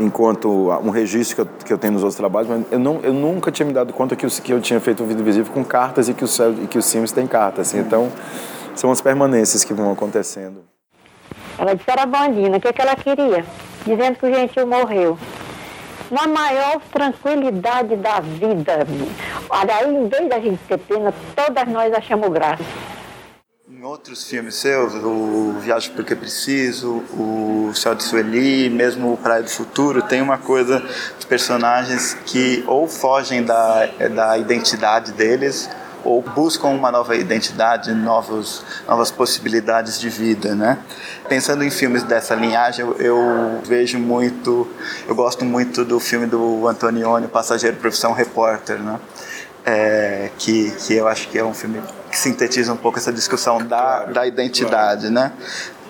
enquanto 0.00 0.70
um 0.82 0.90
registro 0.90 1.36
que 1.36 1.42
eu, 1.42 1.48
que 1.66 1.72
eu 1.72 1.78
tenho 1.78 1.92
nos 1.92 2.02
outros 2.02 2.16
trabalhos, 2.16 2.48
mas 2.48 2.64
eu, 2.72 2.78
não, 2.78 3.00
eu 3.02 3.12
nunca 3.12 3.52
tinha 3.52 3.66
me 3.66 3.72
dado 3.72 3.92
conta 3.92 4.16
que, 4.16 4.26
que 4.26 4.52
eu 4.52 4.60
tinha 4.60 4.80
feito 4.80 5.02
o 5.02 5.06
vídeo 5.06 5.24
visível 5.24 5.52
com 5.52 5.64
cartas 5.64 6.08
e 6.08 6.14
que 6.14 6.24
o, 6.24 6.28
e 6.62 6.66
que 6.66 6.78
o 6.78 6.82
Sims 6.82 7.12
tem 7.12 7.26
cartas. 7.26 7.68
Assim, 7.68 7.78
então, 7.78 8.10
são 8.74 8.90
as 8.90 9.00
permanências 9.00 9.62
que 9.62 9.72
vão 9.72 9.92
acontecendo. 9.92 10.64
Ela 11.56 11.74
disse 11.74 11.90
era 11.90 12.06
Bandina, 12.06 12.56
o 12.56 12.60
que, 12.60 12.68
é 12.68 12.72
que 12.72 12.82
ela 12.82 12.96
queria? 12.96 13.44
Dizendo 13.84 14.18
que 14.18 14.26
o 14.26 14.34
gentil 14.34 14.66
morreu. 14.66 15.18
uma 16.10 16.26
maior 16.26 16.80
tranquilidade 16.90 17.94
da 17.96 18.20
vida. 18.20 18.86
Aí, 19.50 19.94
em 19.94 20.08
vez 20.08 20.28
da 20.28 20.40
gente 20.40 20.58
ter 20.66 20.78
pena, 20.78 21.14
todas 21.36 21.68
nós 21.68 21.92
achamos 21.92 22.28
graça. 22.30 22.64
Em 23.72 23.84
outros 23.84 24.24
filmes 24.24 24.56
seus, 24.56 24.94
o 24.94 25.54
Viagem 25.60 25.92
Porque 25.92 26.16
Preciso, 26.16 27.04
o 27.14 27.70
Céu 27.72 27.94
de 27.94 28.02
Sueli, 28.02 28.68
mesmo 28.68 29.12
o 29.12 29.16
Praia 29.16 29.44
do 29.44 29.48
Futuro, 29.48 30.02
tem 30.02 30.20
uma 30.20 30.38
coisa 30.38 30.82
de 31.20 31.24
personagens 31.24 32.14
que 32.26 32.64
ou 32.66 32.88
fogem 32.88 33.44
da, 33.44 33.86
da 34.12 34.36
identidade 34.36 35.12
deles 35.12 35.70
ou 36.02 36.20
buscam 36.20 36.68
uma 36.70 36.90
nova 36.90 37.14
identidade, 37.14 37.92
novos, 37.94 38.64
novas 38.88 39.12
possibilidades 39.12 40.00
de 40.00 40.08
vida, 40.08 40.52
né? 40.52 40.76
Pensando 41.28 41.62
em 41.62 41.70
filmes 41.70 42.02
dessa 42.02 42.34
linhagem, 42.34 42.84
eu, 42.84 42.96
eu 42.96 43.60
vejo 43.62 44.00
muito, 44.00 44.66
eu 45.06 45.14
gosto 45.14 45.44
muito 45.44 45.84
do 45.84 46.00
filme 46.00 46.26
do 46.26 46.66
Antonioni, 46.66 47.28
Passageiro 47.28 47.76
Profissão 47.76 48.12
Repórter, 48.14 48.80
né? 48.80 48.98
É, 49.64 50.30
que, 50.38 50.72
que 50.72 50.94
eu 50.94 51.06
acho 51.06 51.28
que 51.28 51.38
é 51.38 51.44
um 51.44 51.54
filme 51.54 51.80
que 52.10 52.18
sintetiza 52.18 52.72
um 52.72 52.76
pouco 52.76 52.98
essa 52.98 53.12
discussão 53.12 53.64
da, 53.64 54.04
da 54.06 54.26
identidade, 54.26 55.08
claro. 55.08 55.14
né? 55.14 55.32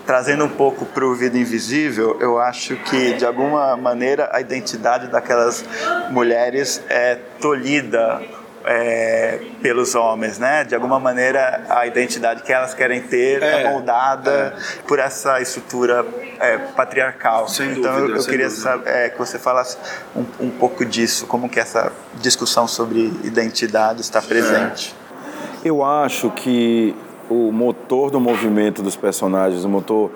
Trazendo 0.06 0.44
um 0.44 0.48
pouco 0.48 0.84
para 0.86 1.04
o 1.04 1.14
Vida 1.14 1.38
Invisível, 1.38 2.16
eu 2.20 2.38
acho 2.38 2.76
que, 2.76 3.14
de 3.14 3.24
alguma 3.24 3.76
maneira, 3.76 4.28
a 4.32 4.40
identidade 4.40 5.06
daquelas 5.06 5.64
mulheres 6.10 6.82
é 6.88 7.16
tolhida 7.40 8.20
é, 8.64 9.40
pelos 9.62 9.94
homens, 9.94 10.38
né? 10.38 10.64
De 10.64 10.74
alguma 10.74 10.98
maneira, 10.98 11.64
a 11.68 11.86
identidade 11.86 12.42
que 12.42 12.52
elas 12.52 12.74
querem 12.74 13.02
ter 13.02 13.42
é, 13.42 13.62
é 13.62 13.70
moldada 13.70 14.30
é. 14.56 14.82
por 14.86 14.98
essa 14.98 15.40
estrutura 15.40 16.04
é, 16.38 16.58
patriarcal. 16.58 17.48
Sem 17.48 17.72
então, 17.72 17.94
dúvida, 17.94 18.14
eu, 18.14 18.16
eu 18.16 18.24
queria 18.24 18.50
saber, 18.50 18.90
é, 18.90 19.08
que 19.08 19.18
você 19.18 19.38
falasse 19.38 19.76
um, 20.14 20.24
um, 20.40 20.50
pouco 20.50 20.84
disso, 20.84 21.26
como 21.26 21.48
que 21.48 21.60
essa 21.60 21.92
discussão 22.16 22.66
sobre 22.66 23.12
identidade 23.24 24.00
está 24.00 24.20
presente. 24.20 24.94
Eu 25.62 25.84
acho 25.84 26.30
que 26.30 26.94
o 27.28 27.52
motor 27.52 28.10
do 28.10 28.18
movimento 28.18 28.82
dos 28.82 28.96
personagens, 28.96 29.62
o 29.62 29.68
motor 29.68 30.10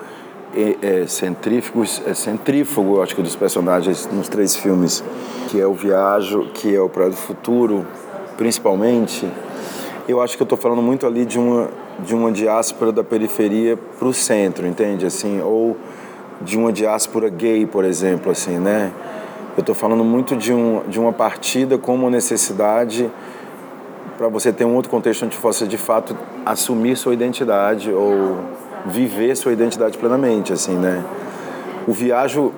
é, 0.57 1.03
é, 1.03 1.07
centrífugo, 1.07 1.85
é 2.07 2.15
centrífugo, 2.15 3.03
acho 3.03 3.15
que 3.15 3.21
dos 3.21 3.37
personagens 3.37 4.09
nos 4.11 4.27
três 4.27 4.57
filmes, 4.57 5.05
que 5.51 5.61
é 5.61 5.67
o 5.67 5.75
Viajo, 5.75 6.47
que 6.55 6.75
é 6.75 6.81
o 6.81 6.89
Praia 6.89 7.11
do 7.11 7.17
Futuro, 7.17 7.87
principalmente, 8.39 9.29
eu 10.09 10.23
acho 10.23 10.35
que 10.35 10.43
eu 10.43 10.47
estou 10.47 10.57
falando 10.57 10.81
muito 10.81 11.07
ali 11.07 11.27
de 11.27 11.39
uma, 11.39 11.69
de 11.99 12.15
uma 12.15 12.33
diáspora 12.33 12.91
da 12.91 13.05
periferia 13.05 13.79
para 13.99 14.09
o 14.09 14.15
centro, 14.15 14.67
entende? 14.67 15.05
Assim, 15.05 15.43
ou 15.43 15.77
de 16.41 16.57
uma 16.57 16.73
diáspora 16.73 17.29
gay, 17.29 17.67
por 17.67 17.85
exemplo, 17.85 18.33
assim, 18.33 18.59
né? 18.59 18.91
Eu 19.59 19.61
estou 19.61 19.75
falando 19.75 20.03
muito 20.05 20.37
de, 20.37 20.55
um, 20.55 20.83
de 20.89 20.99
uma 20.99 21.13
partida 21.13 21.77
como 21.77 22.09
necessidade 22.09 23.11
para 24.25 24.31
você 24.31 24.50
ter 24.50 24.64
um 24.64 24.75
outro 24.75 24.90
contexto 24.90 25.26
onde 25.26 25.37
você 25.37 25.66
de 25.66 25.76
fato 25.76 26.16
assumir 26.47 26.97
sua 26.97 27.12
identidade 27.12 27.93
ou 27.93 28.38
viver 28.87 29.37
sua 29.37 29.52
identidade 29.52 29.99
plenamente, 29.99 30.50
assim, 30.50 30.76
né? 30.76 31.04
O 31.87 31.93
Viajo 31.93 32.50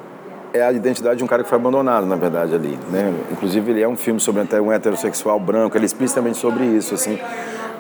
é 0.54 0.62
a 0.62 0.70
identidade 0.70 1.16
de 1.16 1.24
um 1.24 1.26
cara 1.26 1.42
que 1.42 1.48
foi 1.48 1.58
abandonado, 1.58 2.06
na 2.06 2.14
verdade, 2.14 2.54
ali, 2.54 2.78
né? 2.88 3.12
Inclusive, 3.32 3.72
ele 3.72 3.82
é 3.82 3.88
um 3.88 3.96
filme 3.96 4.20
sobre 4.20 4.42
até 4.42 4.60
um 4.60 4.70
heterossexual 4.70 5.40
branco, 5.40 5.76
ele 5.76 5.84
é 5.84 5.86
explicitamente 5.86 6.38
sobre 6.38 6.64
isso, 6.64 6.94
assim. 6.94 7.18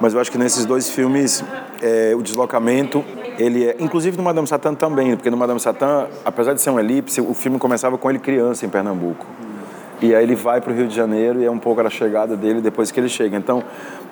Mas 0.00 0.14
eu 0.14 0.20
acho 0.20 0.32
que 0.32 0.38
nesses 0.38 0.64
dois 0.64 0.90
filmes, 0.90 1.44
é, 1.80 2.12
o 2.16 2.22
deslocamento, 2.22 3.04
ele 3.38 3.66
é... 3.66 3.76
Inclusive 3.78 4.16
no 4.16 4.24
Madame 4.24 4.48
Satã 4.48 4.74
também, 4.74 5.14
porque 5.14 5.30
no 5.30 5.36
Madame 5.36 5.60
Satã, 5.60 6.08
apesar 6.24 6.54
de 6.54 6.60
ser 6.60 6.70
um 6.70 6.80
elipse, 6.80 7.20
o 7.20 7.34
filme 7.34 7.56
começava 7.56 7.96
com 7.96 8.10
ele 8.10 8.18
criança 8.18 8.66
em 8.66 8.68
Pernambuco. 8.68 9.24
E 10.00 10.14
aí 10.14 10.22
ele 10.22 10.34
vai 10.34 10.60
para 10.60 10.72
o 10.72 10.74
Rio 10.74 10.86
de 10.86 10.94
Janeiro 10.94 11.40
e 11.40 11.44
é 11.44 11.50
um 11.50 11.58
pouco 11.58 11.80
a 11.80 11.90
chegada 11.90 12.36
dele 12.36 12.60
depois 12.60 12.90
que 12.90 13.00
ele 13.00 13.08
chega. 13.08 13.36
Então, 13.36 13.62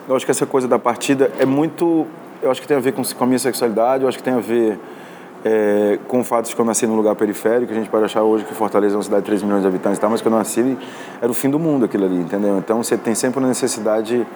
eu 0.09 0.17
acho 0.17 0.25
que 0.25 0.31
essa 0.31 0.47
coisa 0.47 0.67
da 0.67 0.79
partida 0.79 1.31
é 1.39 1.45
muito... 1.45 2.07
Eu 2.43 2.51
acho 2.51 2.61
que 2.61 2.69
tem 2.69 2.77
a 2.77 2.81
ver 2.81 2.93
com, 2.93 3.03
com 3.03 3.25
a 3.25 3.27
minha 3.27 3.39
sexualidade, 3.39 4.03
eu 4.03 4.09
acho 4.09 4.19
que 4.19 4.25
tem 4.25 4.35
a 4.35 4.41
ver 4.41 4.79
é, 5.45 5.99
com 6.09 6.21
o 6.21 6.25
fato 6.25 6.49
de 6.49 6.55
que 6.55 6.61
eu 6.61 6.65
nasci 6.65 6.87
num 6.87 6.97
lugar 6.97 7.15
periférico, 7.15 7.71
a 7.71 7.75
gente 7.75 7.91
pode 7.91 8.05
achar 8.05 8.23
hoje 8.23 8.45
que 8.45 8.55
Fortaleza 8.55 8.95
é 8.95 8.97
uma 8.97 9.03
cidade 9.03 9.23
de 9.23 9.27
3 9.27 9.43
milhões 9.43 9.61
de 9.61 9.69
habitantes, 9.69 9.99
tá, 9.99 10.09
mas 10.09 10.23
quando 10.23 10.35
eu 10.35 10.39
nasci 10.39 10.79
era 11.21 11.31
o 11.31 11.35
fim 11.35 11.51
do 11.51 11.59
mundo 11.59 11.85
aquilo 11.85 12.07
ali, 12.07 12.17
entendeu? 12.17 12.57
Então 12.57 12.83
você 12.83 12.97
tem 12.97 13.15
sempre 13.15 13.39
uma 13.39 13.49
necessidade 13.49 14.27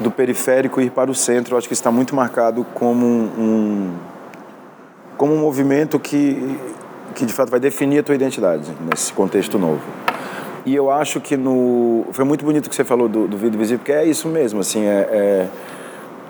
do 0.00 0.10
periférico 0.10 0.80
ir 0.80 0.90
para 0.90 1.10
o 1.10 1.14
centro, 1.14 1.54
eu 1.54 1.58
acho 1.58 1.68
que 1.68 1.74
está 1.74 1.92
muito 1.92 2.16
marcado 2.16 2.66
como 2.74 3.06
um, 3.06 3.94
como 5.16 5.34
um 5.34 5.38
movimento 5.38 6.00
que, 6.00 6.58
que 7.14 7.24
de 7.24 7.32
fato 7.32 7.50
vai 7.50 7.60
definir 7.60 8.00
a 8.00 8.02
tua 8.02 8.16
identidade 8.16 8.72
nesse 8.90 9.12
contexto 9.12 9.56
novo. 9.56 9.82
E 10.66 10.74
eu 10.74 10.90
acho 10.90 11.20
que 11.20 11.36
no 11.36 12.04
foi 12.12 12.24
muito 12.24 12.44
bonito 12.44 12.68
que 12.68 12.76
você 12.76 12.84
falou 12.84 13.08
do, 13.08 13.26
do 13.26 13.36
vídeo 13.36 13.58
visível, 13.58 13.78
porque 13.78 13.92
é 13.92 14.04
isso 14.04 14.28
mesmo, 14.28 14.60
assim, 14.60 14.84
é, 14.84 15.08
é, 15.10 15.48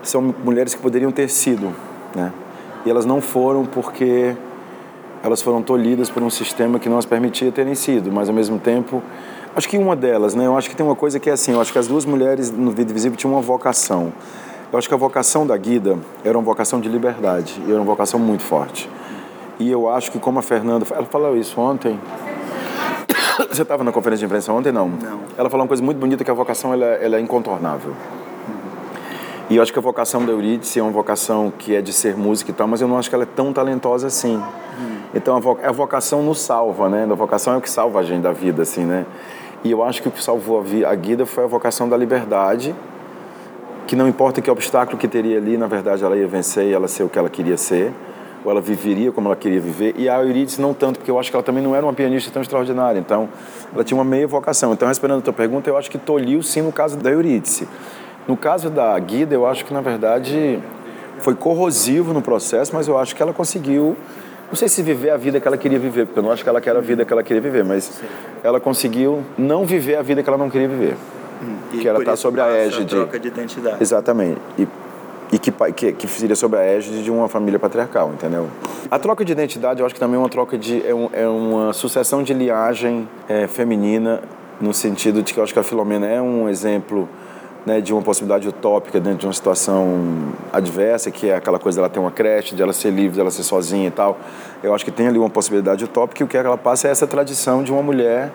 são 0.03 0.35
mulheres 0.45 0.75
que 0.75 0.81
poderiam 0.81 1.11
ter 1.11 1.29
sido, 1.29 1.75
né? 2.15 2.33
e 2.85 2.91
elas 2.91 3.05
não 3.05 3.21
foram 3.21 3.67
porque 3.67 4.35
elas 5.23 5.43
foram 5.43 5.63
tolhidas 5.63 6.09
por 6.09 6.23
um 6.23 6.31
sistema 6.31 6.79
que 6.79 6.89
não 6.89 6.99
as 6.99 7.05
permitia 7.05 7.53
terem 7.53 7.75
sido, 7.75 8.11
mas 8.11 8.29
ao 8.29 8.35
mesmo 8.35 8.59
tempo, 8.59 9.03
acho 9.55 9.69
que 9.69 9.77
uma 9.77 9.95
delas, 9.95 10.35
né? 10.35 10.47
Eu 10.47 10.57
acho 10.57 10.71
que 10.71 10.77
tem 10.77 10.85
uma 10.85 10.97
coisa 10.97 11.21
que 11.21 11.29
é 11.29 11.33
assim, 11.33 11.53
eu 11.53 11.61
acho 11.61 11.73
que 11.73 11.79
as 11.79 11.87
duas 11.87 12.07
mulheres 12.07 12.51
no 12.51 12.71
Vida 12.71 12.91
Invisível 12.91 13.17
tinham 13.17 13.35
uma 13.35 13.43
vocação. 13.43 14.13
Eu 14.73 14.79
acho 14.79 14.89
que 14.89 14.95
a 14.95 14.97
vocação 14.97 15.47
da 15.47 15.57
Guida 15.57 15.99
era 16.25 16.39
uma 16.39 16.45
vocação 16.45 16.81
de 16.81 16.89
liberdade, 16.89 17.61
e 17.67 17.71
era 17.71 17.81
uma 17.81 17.85
vocação 17.85 18.19
muito 18.19 18.43
forte. 18.43 18.89
E 19.59 19.71
eu 19.71 19.91
acho 19.91 20.11
que 20.11 20.19
como 20.19 20.39
a 20.39 20.43
Fernanda, 20.43 20.87
ela 20.91 21.05
falou 21.05 21.37
isso 21.37 21.61
ontem. 21.61 21.99
Você 23.51 23.63
estava 23.63 23.83
na 23.83 23.93
conferência 23.93 24.21
de 24.21 24.27
imprensa 24.27 24.53
ontem, 24.53 24.73
não? 24.73 24.89
Não. 24.89 25.21
Ela 25.37 25.49
falou 25.49 25.65
uma 25.65 25.69
coisa 25.69 25.83
muito 25.83 25.99
bonita 25.99 26.25
que 26.25 26.31
a 26.31 26.35
vocação 26.35 26.73
ela, 26.73 26.87
ela 26.87 27.17
é 27.17 27.21
incontornável. 27.21 27.95
E 29.49 29.57
eu 29.57 29.63
acho 29.63 29.73
que 29.73 29.79
a 29.79 29.83
vocação 29.83 30.25
da 30.25 30.31
Eurídice 30.31 30.79
é 30.79 30.83
uma 30.83 30.93
vocação 30.93 31.53
que 31.59 31.75
é 31.75 31.83
de 31.83 31.93
ser 31.93 32.17
música 32.17 32.53
e 32.53 32.55
tal, 32.55 32.69
mas 32.69 32.81
eu 32.81 32.87
não 32.87 32.97
acho 32.97 33.09
que 33.09 33.15
ela 33.15 33.25
é 33.25 33.29
tão 33.35 33.53
talentosa 33.53 34.07
assim. 34.07 34.37
Hum. 34.37 34.99
Então 35.13 35.37
a, 35.37 35.73
vocação 35.73 36.23
nos 36.23 36.41
salva, 36.41 36.89
né? 36.89 37.09
A 37.11 37.15
vocação 37.15 37.55
é 37.55 37.57
o 37.57 37.61
que 37.61 37.69
salva 37.69 37.99
a 37.99 38.03
gente 38.05 38.23
da 38.23 38.31
vida, 38.31 38.63
assim, 38.63 38.85
né? 38.85 39.05
E 39.65 39.71
eu 39.73 39.83
acho 39.83 40.03
que 40.03 40.09
o 40.09 40.11
que 40.11 40.23
salvou 40.23 40.61
a, 40.61 40.91
a 40.91 40.95
Guida 40.95 41.27
foi 41.27 41.45
a 41.45 41.47
vocação 41.49 41.89
da 41.89 41.97
liberdade, 41.97 42.75
que 43.89 43.97
não 43.97 44.07
importa 44.07 44.41
que 44.41 44.49
obstáculo 44.49 44.97
que 44.97 45.09
teria 45.09 45.39
ali, 45.39 45.57
na 45.57 45.67
verdade 45.67 46.05
ela 46.05 46.17
ia 46.17 46.29
vencer 46.29 46.67
e 46.67 46.73
ela 46.73 46.87
ser 46.87 47.03
o 47.03 47.09
que 47.09 47.19
ela 47.19 47.29
queria 47.29 47.57
ser, 47.57 47.93
ou 48.45 48.51
ela 48.51 48.61
viveria 48.61 49.13
como 49.13 49.29
ela 49.29 49.37
queria 49.37 49.61
viver. 49.61 49.95
E 49.97 50.09
a 50.09 50.23
Eurídice 50.23 50.61
não 50.61 50.73
tanto, 50.73 50.99
porque 50.99 51.11
eu 51.11 51.19
acho 51.19 51.31
que 51.31 51.37
ela 51.37 51.43
também 51.43 51.63
não 51.63 51.75
era 51.75 51.85
uma 51.85 51.93
pianista 51.93 52.31
tão 52.31 52.43
extraordinária, 52.43 52.99
então 52.99 53.29
ela 53.73 53.85
tinha 53.85 53.97
uma 53.97 54.05
meia 54.05 54.27
vocação. 54.27 54.73
Então, 54.73 54.89
respondendo 54.89 55.19
a 55.19 55.23
tua 55.23 55.33
pergunta, 55.33 55.69
eu 55.69 55.77
acho 55.77 55.91
que 55.91 55.99
tolhiu 55.99 56.43
sim 56.43 56.63
no 56.63 56.73
caso 56.73 56.97
da 56.97 57.11
Eurídice. 57.11 57.69
No 58.27 58.37
caso 58.37 58.71
da 58.71 58.99
Guida, 58.99 59.35
eu 59.35 59.47
acho 59.47 59.65
que 59.65 59.73
na 59.73 59.81
verdade 59.81 60.59
foi 61.19 61.35
corrosivo 61.35 62.13
no 62.13 62.23
processo, 62.23 62.75
mas 62.75 62.89
eu 62.89 62.99
acho 62.99 63.15
que 63.15 63.23
ela 63.23 63.33
conseguiu, 63.33 63.97
não 64.49 64.55
sei 64.55 64.69
se 64.69 64.83
viver 64.83 65.11
a 65.11 65.17
vida 65.17 65.41
que 65.41 65.47
ela 65.47 65.57
queria 65.57 65.79
viver, 65.79 66.07
porque 66.07 66.19
eu 66.19 66.23
não 66.23 66.31
acho 66.31 66.43
que 66.43 66.49
ela 66.49 66.61
quer 66.61 66.77
a 66.77 66.81
vida 66.81 67.05
que 67.05 67.13
ela 67.13 67.23
queria 67.23 67.43
viver, 67.43 67.65
mas 67.65 67.85
Sim. 67.85 68.07
ela 68.43 68.61
conseguiu 68.61 69.23
não 69.37 69.65
viver 69.65 69.97
a 69.97 70.03
vida 70.03 70.23
que 70.23 70.29
ela 70.29 70.39
não 70.39 70.49
queria 70.51 70.69
viver. 70.69 70.97
Hum. 71.43 71.57
que 71.81 71.89
ela 71.89 72.01
está 72.01 72.17
sobre 72.17 72.41
a 72.43 72.49
égide. 72.51 72.85
troca 72.85 73.19
de 73.19 73.29
identidade. 73.29 73.79
Exatamente. 73.81 74.39
E, 74.59 74.69
que, 75.41 75.53
que, 75.73 75.93
que 75.93 76.09
seria 76.09 76.37
sobre 76.37 76.59
a 76.59 76.63
égide 76.63 77.03
de 77.03 77.11
uma 77.11 77.29
família 77.29 77.59
patriarcal, 77.59 78.13
entendeu? 78.13 78.49
A 78.91 78.99
troca 78.99 79.25
de 79.25 79.33
identidade, 79.33 79.81
eu 79.81 79.87
acho 79.87 79.95
que 79.95 80.01
também 80.01 80.17
é 80.17 80.19
uma 80.19 80.29
troca 80.29 80.59
de. 80.59 80.87
é, 80.87 80.95
um, 80.95 81.09
é 81.13 81.29
uma 81.29 81.73
sucessão 81.73 82.23
de 82.23 82.35
linhagem 82.35 83.09
é, 83.29 83.47
feminina, 83.47 84.21
no 84.61 84.75
sentido 84.75 85.23
de 85.23 85.33
que 85.33 85.41
eu 85.41 85.45
acho 85.45 85.53
que 85.53 85.59
a 85.59 85.63
Filomena 85.63 86.07
é 86.07 86.21
um 86.21 86.49
exemplo 86.49 87.09
né, 87.65 87.81
de 87.81 87.93
uma 87.93 88.03
possibilidade 88.03 88.49
utópica 88.49 89.01
dentro 89.01 89.21
de 89.21 89.27
uma 89.27 89.33
situação 89.33 90.33
adversa, 90.53 91.11
que 91.11 91.29
é 91.29 91.37
aquela 91.37 91.59
coisa 91.59 91.77
dela 91.79 91.89
ter 91.89 91.99
uma 91.99 92.11
creche, 92.11 92.55
de 92.55 92.63
ela 92.63 92.73
ser 92.73 92.91
livre, 92.91 93.13
de 93.13 93.21
ela 93.21 93.31
ser 93.31 93.43
sozinha 93.43 93.89
e 93.89 93.91
tal. 93.91 94.19
Eu 94.63 94.75
acho 94.75 94.85
que 94.85 94.91
tem 94.91 95.09
ali 95.09 95.19
uma 95.19 95.31
possibilidade 95.31 95.85
utópica 95.85 96.23
e 96.23 96.25
o 96.25 96.29
que 96.29 96.37
ela 96.37 96.59
passa 96.59 96.89
é 96.89 96.91
essa 96.91 97.07
tradição 97.07 97.63
de 97.63 97.73
uma 97.73 97.83
mulher 97.83 98.31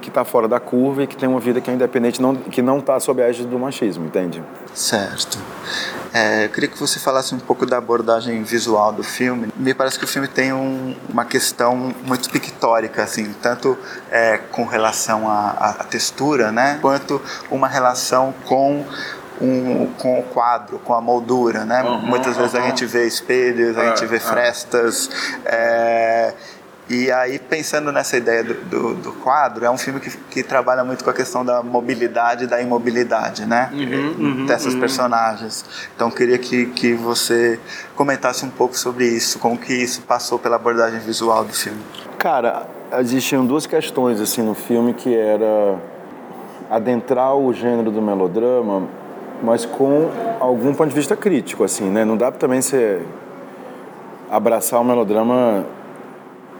que 0.00 0.08
está 0.08 0.24
fora 0.24 0.48
da 0.48 0.60
curva 0.60 1.02
e 1.02 1.06
que 1.06 1.16
tem 1.16 1.28
uma 1.28 1.40
vida 1.40 1.60
que 1.60 1.70
é 1.70 1.74
independente, 1.74 2.20
não, 2.20 2.34
que 2.34 2.62
não 2.62 2.78
está 2.78 2.98
sob 3.00 3.22
a 3.22 3.28
égide 3.28 3.48
do 3.48 3.58
machismo, 3.58 4.06
entende? 4.06 4.42
Certo. 4.74 5.38
É, 6.12 6.46
eu 6.46 6.48
queria 6.48 6.68
que 6.68 6.78
você 6.78 6.98
falasse 6.98 7.34
um 7.34 7.38
pouco 7.38 7.66
da 7.66 7.76
abordagem 7.78 8.42
visual 8.42 8.92
do 8.92 9.02
filme. 9.02 9.48
Me 9.56 9.74
parece 9.74 9.98
que 9.98 10.04
o 10.04 10.08
filme 10.08 10.28
tem 10.28 10.52
um, 10.52 10.94
uma 11.08 11.24
questão 11.24 11.94
muito 12.04 12.30
pictórica, 12.30 13.02
assim, 13.02 13.34
tanto 13.42 13.76
é, 14.10 14.38
com 14.38 14.64
relação 14.64 15.28
à, 15.28 15.84
textura, 15.88 16.50
né, 16.50 16.78
quanto 16.80 17.20
uma 17.50 17.68
relação 17.68 18.34
com 18.46 18.84
um, 19.40 19.86
com 19.98 20.18
o 20.18 20.22
quadro, 20.24 20.78
com 20.80 20.94
a 20.94 21.00
moldura, 21.00 21.64
né? 21.64 21.82
Uhum, 21.82 22.00
Muitas 22.00 22.36
vezes 22.36 22.54
uhum. 22.54 22.60
a 22.60 22.66
gente 22.66 22.84
vê 22.84 23.06
espelhos, 23.06 23.76
a 23.78 23.86
gente 23.86 24.04
é, 24.04 24.06
vê 24.06 24.16
é. 24.16 24.20
frestas. 24.20 25.10
É, 25.44 26.34
e 26.88 27.12
aí, 27.12 27.38
pensando 27.38 27.92
nessa 27.92 28.16
ideia 28.16 28.42
do, 28.42 28.54
do, 28.54 28.94
do, 28.94 29.12
quadro, 29.12 29.62
é 29.62 29.70
um 29.70 29.76
filme 29.76 30.00
que, 30.00 30.10
que 30.10 30.42
trabalha 30.42 30.82
muito 30.82 31.04
com 31.04 31.10
a 31.10 31.12
questão 31.12 31.44
da 31.44 31.62
mobilidade 31.62 32.44
e 32.44 32.46
da 32.46 32.62
imobilidade, 32.62 33.44
né? 33.44 33.68
Uhum, 33.72 34.14
uhum, 34.18 34.46
Dessas 34.46 34.72
uhum. 34.72 34.80
personagens. 34.80 35.66
Então, 35.94 36.10
queria 36.10 36.38
que, 36.38 36.66
que 36.66 36.94
você 36.94 37.60
comentasse 37.94 38.42
um 38.42 38.48
pouco 38.48 38.76
sobre 38.76 39.06
isso, 39.06 39.38
como 39.38 39.58
que 39.58 39.74
isso 39.74 40.00
passou 40.02 40.38
pela 40.38 40.56
abordagem 40.56 40.98
visual 41.00 41.44
do 41.44 41.52
filme. 41.52 41.80
Cara, 42.16 42.66
existiam 42.98 43.44
duas 43.44 43.66
questões 43.66 44.18
assim 44.18 44.40
no 44.40 44.54
filme 44.54 44.94
que 44.94 45.14
era 45.14 45.78
adentrar 46.70 47.36
o 47.36 47.52
gênero 47.52 47.90
do 47.90 48.00
melodrama, 48.00 48.88
mas 49.42 49.66
com 49.66 50.10
algum 50.40 50.72
ponto 50.74 50.88
de 50.88 50.94
vista 50.94 51.14
crítico, 51.14 51.64
assim, 51.64 51.90
né? 51.90 52.02
Não 52.04 52.16
dá 52.16 52.32
também 52.32 52.62
você 52.62 53.02
abraçar 54.30 54.80
o 54.80 54.84
melodrama 54.84 55.66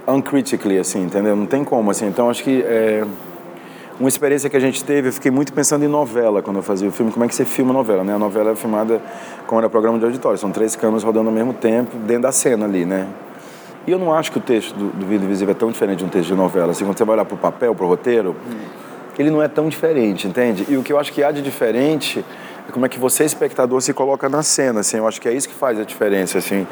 uncritically, 0.09 0.79
assim, 0.79 1.03
entendeu? 1.05 1.37
Não 1.37 1.47
tem 1.47 1.62
como, 1.62 1.91
assim. 1.91 2.07
Então, 2.07 2.31
acho 2.31 2.43
que 2.43 2.62
é, 2.62 3.05
uma 4.00 4.09
experiência 4.09 4.49
que 4.49 4.57
a 4.57 4.61
gente 4.61 4.83
teve, 4.85 5.09
eu 5.09 5.12
fiquei 5.12 5.31
muito 5.31 5.53
pensando 5.53 5.85
em 5.85 5.88
novela 5.88 6.41
quando 6.41 6.57
eu 6.59 6.62
fazia 6.62 6.88
o 6.88 6.93
filme, 6.93 7.12
como 7.12 7.25
é 7.25 7.29
que 7.29 7.35
você 7.35 7.45
filma 7.45 7.73
novela, 7.73 8.05
né? 8.05 8.15
A 8.15 8.19
novela 8.19 8.53
é 8.53 8.55
filmada 8.55 9.00
como 9.47 9.61
era 9.61 9.69
programa 9.69 9.99
de 9.99 10.05
auditório, 10.05 10.38
são 10.38 10.50
três 10.50 10.75
câmeras 10.77 11.03
rodando 11.03 11.29
ao 11.29 11.35
mesmo 11.35 11.53
tempo, 11.53 11.97
dentro 11.99 12.23
da 12.23 12.33
cena 12.33 12.65
ali, 12.65 12.85
né? 12.85 13.07
E 13.87 13.91
eu 13.91 13.99
não 13.99 14.12
acho 14.12 14.31
que 14.31 14.38
o 14.38 14.41
texto 14.41 14.75
do, 14.75 14.91
do 14.91 15.07
Vida 15.07 15.25
Invisível 15.25 15.53
é 15.53 15.55
tão 15.55 15.71
diferente 15.71 15.99
de 15.99 16.05
um 16.05 16.09
texto 16.09 16.29
de 16.29 16.35
novela. 16.35 16.73
Assim, 16.73 16.85
quando 16.85 16.97
você 16.97 17.05
vai 17.05 17.15
olhar 17.15 17.25
para 17.25 17.35
o 17.35 17.38
papel, 17.38 17.75
para 17.75 17.85
o 17.85 17.88
roteiro, 17.88 18.37
hum. 18.47 18.57
ele 19.19 19.31
não 19.31 19.43
é 19.43 19.49
tão 19.49 19.69
diferente, 19.69 20.29
entende? 20.29 20.67
E 20.69 20.77
o 20.77 20.83
que 20.83 20.93
eu 20.93 20.99
acho 20.99 21.12
que 21.12 21.23
há 21.23 21.31
de 21.31 21.41
diferente 21.41 22.25
é 22.69 22.71
como 22.71 22.85
é 22.85 22.88
que 22.88 22.99
você, 22.99 23.25
espectador, 23.25 23.81
se 23.81 23.95
coloca 23.95 24.29
na 24.29 24.43
cena, 24.43 24.81
assim. 24.81 24.99
Eu 24.99 25.09
acho 25.09 25.21
que 25.21 25.29
é 25.29 25.33
isso 25.33 25.49
que 25.49 25.55
faz 25.55 25.81
a 25.81 25.85
diferença, 25.85 26.37
assim. 26.37 26.67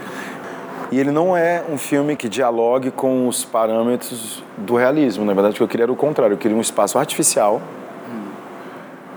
E 0.90 1.00
ele 1.00 1.10
não 1.10 1.36
é 1.36 1.64
um 1.68 1.76
filme 1.76 2.14
que 2.14 2.28
dialogue 2.28 2.90
com 2.90 3.26
os 3.26 3.44
parâmetros 3.44 4.42
do 4.56 4.76
realismo. 4.76 5.24
Na 5.24 5.34
verdade, 5.34 5.54
o 5.54 5.56
que 5.56 5.62
eu 5.62 5.68
queria 5.68 5.84
era 5.84 5.92
o 5.92 5.96
contrário. 5.96 6.34
Eu 6.34 6.38
queria 6.38 6.56
um 6.56 6.60
espaço 6.60 6.98
artificial. 6.98 7.60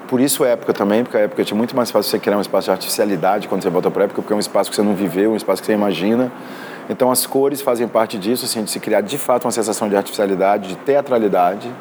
Por 0.07 0.19
isso 0.19 0.43
época 0.43 0.73
também, 0.73 1.03
porque 1.03 1.17
a 1.17 1.19
época 1.19 1.43
tinha 1.43 1.55
muito 1.55 1.75
mais 1.75 1.91
fácil 1.91 2.09
você 2.09 2.17
criar 2.17 2.35
um 2.35 2.41
espaço 2.41 2.65
de 2.65 2.71
artificialidade 2.71 3.47
quando 3.47 3.61
você 3.61 3.69
volta 3.69 3.91
para 3.91 4.01
a 4.01 4.05
época, 4.05 4.23
porque 4.23 4.33
é 4.33 4.35
um 4.35 4.39
espaço 4.39 4.71
que 4.71 4.75
você 4.75 4.81
não 4.81 4.95
viveu, 4.95 5.33
um 5.33 5.35
espaço 5.35 5.61
que 5.61 5.67
você 5.67 5.73
imagina. 5.73 6.31
Então 6.89 7.11
as 7.11 7.27
cores 7.27 7.61
fazem 7.61 7.87
parte 7.87 8.17
disso, 8.17 8.45
assim, 8.45 8.63
de 8.63 8.71
se 8.71 8.79
criar 8.79 9.01
de 9.01 9.19
fato 9.19 9.45
uma 9.45 9.51
sensação 9.51 9.87
de 9.87 9.95
artificialidade, 9.95 10.69
de 10.69 10.75
teatralidade, 10.77 11.71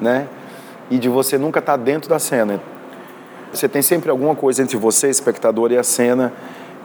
né? 0.00 0.26
E 0.90 0.98
de 0.98 1.10
você 1.10 1.36
nunca 1.36 1.58
estar 1.58 1.76
tá 1.76 1.84
dentro 1.84 2.08
da 2.08 2.18
cena. 2.18 2.58
Você 3.52 3.68
tem 3.68 3.82
sempre 3.82 4.10
alguma 4.10 4.34
coisa 4.34 4.62
entre 4.62 4.78
você, 4.78 5.10
espectador, 5.10 5.70
e 5.70 5.76
a 5.76 5.82
cena 5.82 6.32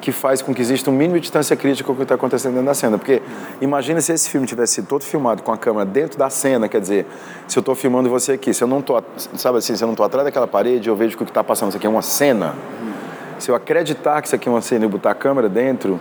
que 0.02 0.12
faz 0.12 0.42
com 0.42 0.54
que 0.54 0.62
exista 0.62 0.90
um 0.90 0.94
mínimo 0.94 1.16
de 1.16 1.22
distância 1.22 1.56
crítica 1.56 1.86
com 1.88 1.94
o 1.94 1.96
que 1.96 2.04
está 2.04 2.16
acontecendo 2.16 2.54
dentro 2.54 2.68
da 2.68 2.74
cena. 2.74 2.98
Porque 2.98 3.22
imagina 3.62 4.00
se 4.02 4.14
esse 4.14 4.30
filme 4.30 4.48
tivesse 4.48 4.76
sido 4.76 4.88
todo 4.88 5.04
filmado 5.04 5.44
com 5.44 5.52
a 5.52 5.58
câmera 5.58 5.86
dentro 5.86 6.18
da 6.18 6.30
cena, 6.30 6.68
quer 6.68 6.82
dizer, 6.82 7.06
se 7.48 7.58
eu 7.58 7.62
estou 7.62 7.76
filmando 7.76 8.10
você 8.10 8.34
aqui, 8.34 8.54
se 8.54 8.64
eu 8.64 8.68
não 8.68 8.80
estou, 8.80 9.04
sabe 9.36 9.58
assim, 9.58 9.76
se 9.76 9.84
eu 9.84 9.88
não 9.88 9.94
estou 9.94 10.06
atrás 10.06 10.26
daquela 10.26 10.48
parede, 10.48 10.90
eu 10.90 10.96
vejo 10.96 11.18
que 11.18 11.24
o 11.24 11.26
que 11.26 11.32
está 11.32 11.44
passando, 11.44 11.70
isso 11.70 11.78
aqui 11.78 11.88
é 11.88 11.90
uma 11.90 12.02
cena. 12.02 12.56
Se 13.38 13.52
eu 13.52 13.56
acreditar 13.56 14.22
que 14.22 14.28
isso 14.28 14.36
aqui 14.36 14.48
é 14.48 14.52
uma 14.52 14.62
cena 14.62 14.86
e 14.86 14.88
botar 14.88 15.12
a 15.12 15.16
câmera 15.16 15.48
dentro, 15.48 16.00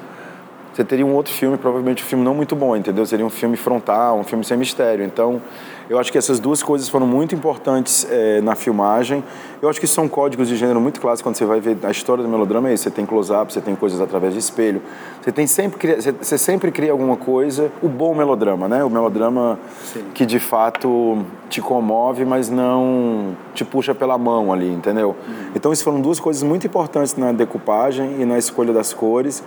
você 0.72 0.84
teria 0.84 1.04
um 1.04 1.12
outro 1.12 1.32
filme, 1.32 1.56
provavelmente 1.56 2.04
um 2.04 2.06
filme 2.06 2.24
não 2.24 2.34
muito 2.34 2.54
bom, 2.54 2.76
entendeu? 2.76 3.04
Seria 3.04 3.26
um 3.26 3.30
filme 3.30 3.56
frontal, 3.56 4.18
um 4.18 4.22
filme 4.22 4.44
sem 4.44 4.56
mistério. 4.56 5.04
Então, 5.04 5.42
eu 5.88 5.98
acho 5.98 6.12
que 6.12 6.18
essas 6.18 6.38
duas 6.38 6.62
coisas 6.62 6.88
foram 6.88 7.06
muito 7.06 7.34
importantes 7.34 8.06
é, 8.10 8.40
na 8.42 8.54
filmagem. 8.54 9.24
Eu 9.62 9.68
acho 9.68 9.80
que 9.80 9.86
são 9.86 10.06
códigos 10.08 10.46
de 10.46 10.54
gênero 10.54 10.80
muito 10.80 11.00
clássicos 11.00 11.22
quando 11.22 11.36
você 11.36 11.46
vai 11.46 11.60
ver 11.60 11.78
a 11.82 11.90
história 11.90 12.22
do 12.22 12.28
melodrama. 12.28 12.68
É 12.68 12.74
isso. 12.74 12.84
Você 12.84 12.90
tem 12.90 13.06
close-up, 13.06 13.52
você 13.52 13.60
tem 13.60 13.74
coisas 13.74 14.00
através 14.00 14.34
de 14.34 14.38
espelho. 14.38 14.82
Você 15.22 15.32
tem 15.32 15.46
sempre 15.46 15.96
você 16.20 16.36
sempre 16.36 16.70
cria 16.70 16.92
alguma 16.92 17.16
coisa. 17.16 17.72
O 17.82 17.88
bom 17.88 18.14
melodrama, 18.14 18.68
né? 18.68 18.84
O 18.84 18.90
melodrama 18.90 19.58
Sim. 19.82 20.04
que 20.12 20.26
de 20.26 20.38
fato 20.38 21.24
te 21.48 21.62
comove, 21.62 22.24
mas 22.24 22.50
não 22.50 23.34
te 23.54 23.64
puxa 23.64 23.94
pela 23.94 24.18
mão 24.18 24.52
ali, 24.52 24.70
entendeu? 24.70 25.16
Hum. 25.26 25.50
Então, 25.54 25.72
isso 25.72 25.82
foram 25.82 26.00
duas 26.00 26.20
coisas 26.20 26.42
muito 26.42 26.66
importantes 26.66 27.16
na 27.16 27.32
decupagem 27.32 28.20
e 28.20 28.24
na 28.26 28.36
escolha 28.36 28.72
das 28.72 28.92
cores. 28.92 29.42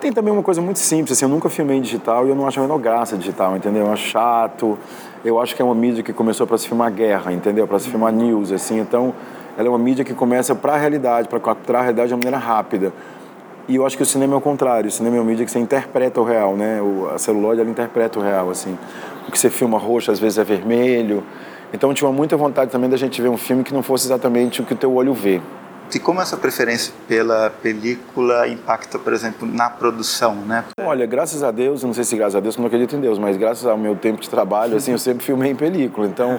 Tem 0.00 0.12
também 0.12 0.32
uma 0.32 0.42
coisa 0.42 0.60
muito 0.60 0.78
simples, 0.78 1.12
assim, 1.12 1.24
eu 1.24 1.28
nunca 1.28 1.48
filmei 1.48 1.78
em 1.78 1.80
digital 1.80 2.26
e 2.26 2.28
eu 2.28 2.34
não 2.34 2.46
acho 2.46 2.60
a 2.60 2.62
menor 2.62 2.78
graça 2.78 3.16
digital, 3.16 3.56
entendeu? 3.56 3.86
Eu 3.86 3.92
acho 3.92 4.06
chato, 4.06 4.78
eu 5.26 5.40
acho 5.40 5.56
que 5.56 5.60
é 5.60 5.64
uma 5.64 5.74
mídia 5.74 6.04
que 6.04 6.12
começou 6.12 6.46
para 6.46 6.56
se 6.56 6.68
filmar 6.68 6.90
guerra, 6.92 7.32
entendeu? 7.32 7.66
Para 7.66 7.80
se 7.80 7.88
filmar 7.88 8.12
news, 8.12 8.52
assim, 8.52 8.78
então 8.78 9.12
ela 9.58 9.66
é 9.66 9.68
uma 9.68 9.78
mídia 9.78 10.04
que 10.04 10.14
começa 10.14 10.54
para 10.54 10.74
a 10.74 10.76
realidade, 10.76 11.26
para 11.28 11.40
capturar 11.40 11.80
a 11.80 11.84
realidade 11.84 12.08
de 12.08 12.14
uma 12.14 12.18
maneira 12.18 12.38
rápida. 12.38 12.92
E 13.68 13.74
eu 13.74 13.84
acho 13.84 13.96
que 13.96 14.04
o 14.04 14.06
cinema 14.06 14.34
é 14.34 14.36
o 14.36 14.40
contrário, 14.40 14.86
o 14.86 14.90
cinema 14.92 15.16
é 15.16 15.18
uma 15.18 15.26
mídia 15.26 15.44
que 15.44 15.50
você 15.50 15.58
interpreta 15.58 16.20
o 16.20 16.24
real, 16.24 16.54
né? 16.54 16.80
O, 16.80 17.08
a 17.12 17.18
celulose, 17.18 17.60
ela 17.60 17.68
interpreta 17.68 18.20
o 18.20 18.22
real, 18.22 18.48
assim. 18.50 18.78
O 19.26 19.32
que 19.32 19.38
você 19.38 19.50
filma 19.50 19.76
roxo, 19.76 20.12
às 20.12 20.20
vezes 20.20 20.38
é 20.38 20.44
vermelho. 20.44 21.24
Então 21.74 21.90
eu 21.90 21.94
tinha 21.94 22.12
muita 22.12 22.36
vontade 22.36 22.70
também 22.70 22.88
da 22.88 22.96
gente 22.96 23.20
ver 23.20 23.28
um 23.28 23.36
filme 23.36 23.64
que 23.64 23.74
não 23.74 23.82
fosse 23.82 24.06
exatamente 24.06 24.60
o 24.60 24.64
que 24.64 24.74
o 24.74 24.76
teu 24.76 24.94
olho 24.94 25.12
vê. 25.12 25.40
E 25.94 25.98
como 25.98 26.20
essa 26.20 26.36
preferência 26.36 26.92
pela 27.08 27.48
película 27.48 28.46
impacta, 28.48 28.98
por 28.98 29.12
exemplo, 29.12 29.48
na 29.48 29.70
produção, 29.70 30.34
né? 30.34 30.64
Olha, 30.80 31.06
graças 31.06 31.42
a 31.42 31.50
Deus, 31.50 31.82
não 31.82 31.94
sei 31.94 32.04
se 32.04 32.16
graças 32.16 32.36
a 32.36 32.40
Deus, 32.40 32.56
eu 32.56 32.60
não 32.60 32.66
acredito 32.66 32.94
em 32.96 33.00
Deus, 33.00 33.18
mas 33.18 33.36
graças 33.36 33.64
ao 33.64 33.78
meu 33.78 33.96
tempo 33.96 34.20
de 34.20 34.28
trabalho, 34.28 34.76
assim, 34.76 34.92
eu 34.92 34.98
sempre 34.98 35.24
filmei 35.24 35.52
em 35.52 35.54
película. 35.54 36.06
Então, 36.06 36.38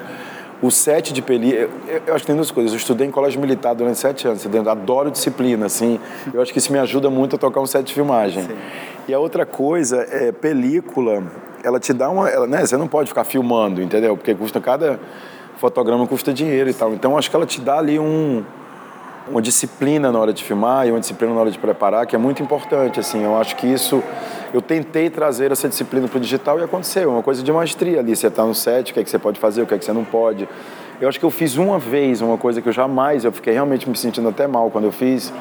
o 0.62 0.70
set 0.70 1.12
de 1.12 1.22
película, 1.22 1.70
eu, 1.88 2.02
eu, 2.06 2.14
acho 2.14 2.24
que 2.24 2.28
tem 2.28 2.36
duas 2.36 2.52
coisas. 2.52 2.72
Eu 2.72 2.78
estudei 2.78 3.08
em 3.08 3.12
colégio 3.12 3.42
militar 3.42 3.74
durante 3.74 3.98
sete 3.98 4.28
anos, 4.28 4.46
eu 4.46 4.70
adoro 4.70 5.10
disciplina, 5.10 5.66
assim. 5.66 6.00
Eu 6.34 6.42
acho 6.42 6.52
que 6.52 6.60
isso 6.60 6.72
me 6.72 6.80
ajuda 6.80 7.10
muito 7.10 7.36
a 7.36 7.40
tocar 7.40 7.60
um 7.60 7.66
set 7.66 7.86
de 7.86 7.94
filmagem. 7.94 8.44
Sim. 8.44 8.58
E 9.08 9.14
a 9.14 9.20
outra 9.20 9.46
coisa 9.46 10.06
é 10.12 10.32
película, 10.32 11.24
ela 11.64 11.80
te 11.80 11.94
dá 11.94 12.10
uma, 12.10 12.30
ela, 12.30 12.46
né? 12.46 12.66
Você 12.66 12.78
não 12.78 12.88
pode 12.88 13.10
ficar 13.10 13.24
filmando, 13.24 13.82
entendeu? 13.82 14.16
Porque 14.16 14.36
custa 14.36 14.60
cada 14.60 15.00
fotograma 15.58 16.06
custa 16.06 16.34
dinheiro 16.34 16.70
e 16.70 16.74
tal. 16.74 16.94
Então, 16.94 17.18
acho 17.18 17.30
que 17.30 17.36
ela 17.36 17.46
te 17.46 17.60
dá 17.60 17.80
ali 17.80 17.98
um 17.98 18.44
uma 19.30 19.42
disciplina 19.42 20.12
na 20.12 20.20
hora 20.20 20.34
de 20.34 20.44
filmar 20.44 20.88
e 20.88 20.92
uma 20.92 21.00
disciplina 21.00 21.34
na 21.34 21.42
hora 21.42 21.52
de 21.52 21.60
preparar 21.60 22.06
que 22.06 22.16
é 22.16 22.20
muito 22.20 22.42
importante 22.42 23.00
assim. 23.00 23.24
Eu 23.24 23.40
acho 23.40 23.56
que 23.56 23.68
isso 23.68 24.02
eu 24.54 24.62
tentei 24.62 25.10
trazer 25.10 25.52
essa 25.52 25.68
disciplina 25.68 26.08
para 26.08 26.18
o 26.18 26.20
digital 26.20 26.60
e 26.60 26.64
aconteceu. 26.64 27.12
Uma 27.12 27.24
coisa 27.24 27.44
de 27.44 27.52
maestria 27.52 28.00
ali. 28.00 28.16
Você 28.16 28.28
está 28.28 28.46
no 28.46 28.56
set 28.56 28.92
o 28.92 28.94
que 28.94 29.00
é 29.00 29.04
que 29.04 29.10
você 29.10 29.20
pode 29.20 29.40
fazer 29.40 29.62
o 29.62 29.68
que 29.68 29.74
é 29.74 29.78
que 29.78 29.86
você 29.86 29.94
não 29.94 30.06
pode. 30.06 30.48
Eu 31.00 31.08
acho 31.08 31.20
que 31.20 31.26
eu 31.26 31.32
fiz 31.32 31.58
uma 31.58 31.78
vez 31.78 32.22
uma 32.22 32.38
coisa 32.38 32.62
que 32.62 32.70
eu 32.70 32.74
jamais 32.74 33.24
eu 33.26 33.32
fiquei 33.32 33.54
realmente 33.54 33.90
me 33.90 33.96
sentindo 33.96 34.30
até 34.30 34.48
mal 34.48 34.72
quando 34.72 34.86
eu 34.86 34.92
fiz 34.92 35.32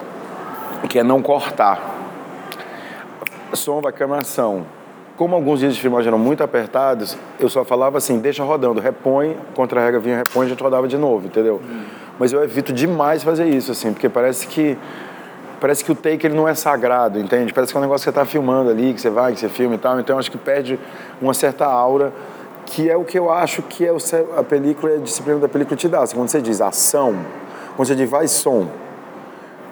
que 0.88 0.98
é 0.98 1.02
não 1.02 1.22
cortar. 1.22 1.94
Som 3.52 3.80
vai 3.80 3.92
câmera 3.92 4.22
ação 4.22 4.66
como 5.16 5.34
alguns 5.34 5.60
dias 5.60 5.74
de 5.74 5.80
filmagem 5.80 6.08
eram 6.08 6.18
muito 6.18 6.42
apertados, 6.42 7.16
eu 7.40 7.48
só 7.48 7.64
falava 7.64 7.98
assim, 7.98 8.18
deixa 8.18 8.44
rodando, 8.44 8.80
repõe, 8.80 9.36
contra 9.54 9.80
a 9.80 9.84
regra 9.84 10.00
vinha, 10.00 10.16
repõe, 10.16 10.46
a 10.46 10.48
gente 10.48 10.62
rodava 10.62 10.86
de 10.86 10.98
novo, 10.98 11.26
entendeu? 11.26 11.60
Hum 11.64 12.06
mas 12.18 12.32
eu 12.32 12.42
evito 12.42 12.72
demais 12.72 13.22
fazer 13.22 13.46
isso, 13.46 13.72
assim, 13.72 13.92
porque 13.92 14.08
parece 14.08 14.46
que 14.46 14.76
parece 15.60 15.82
que 15.82 15.90
o 15.90 15.94
take 15.94 16.26
ele 16.26 16.34
não 16.34 16.46
é 16.46 16.54
sagrado, 16.54 17.18
entende? 17.18 17.52
Parece 17.52 17.72
que 17.72 17.78
é 17.78 17.80
um 17.80 17.82
negócio 17.82 18.02
que 18.02 18.04
você 18.04 18.10
está 18.10 18.24
filmando 18.24 18.70
ali, 18.70 18.92
que 18.92 19.00
você 19.00 19.08
vai, 19.08 19.32
que 19.32 19.40
você 19.40 19.48
filma 19.48 19.74
e 19.74 19.78
tal, 19.78 19.98
então 19.98 20.16
eu 20.16 20.20
acho 20.20 20.30
que 20.30 20.38
perde 20.38 20.78
uma 21.20 21.32
certa 21.32 21.64
aura, 21.66 22.12
que 22.66 22.90
é 22.90 22.96
o 22.96 23.04
que 23.04 23.18
eu 23.18 23.30
acho 23.30 23.62
que 23.62 23.84
é 23.86 23.94
a 24.36 24.42
película, 24.42 24.94
a 24.94 24.98
disciplina 24.98 25.38
da 25.38 25.48
película 25.48 25.76
te 25.76 25.88
dá. 25.88 26.02
Assim, 26.02 26.14
quando 26.14 26.28
você 26.28 26.42
diz 26.42 26.60
ação, 26.60 27.14
quando 27.74 27.88
você 27.88 27.94
diz 27.94 28.10
vai 28.10 28.28
som, 28.28 28.68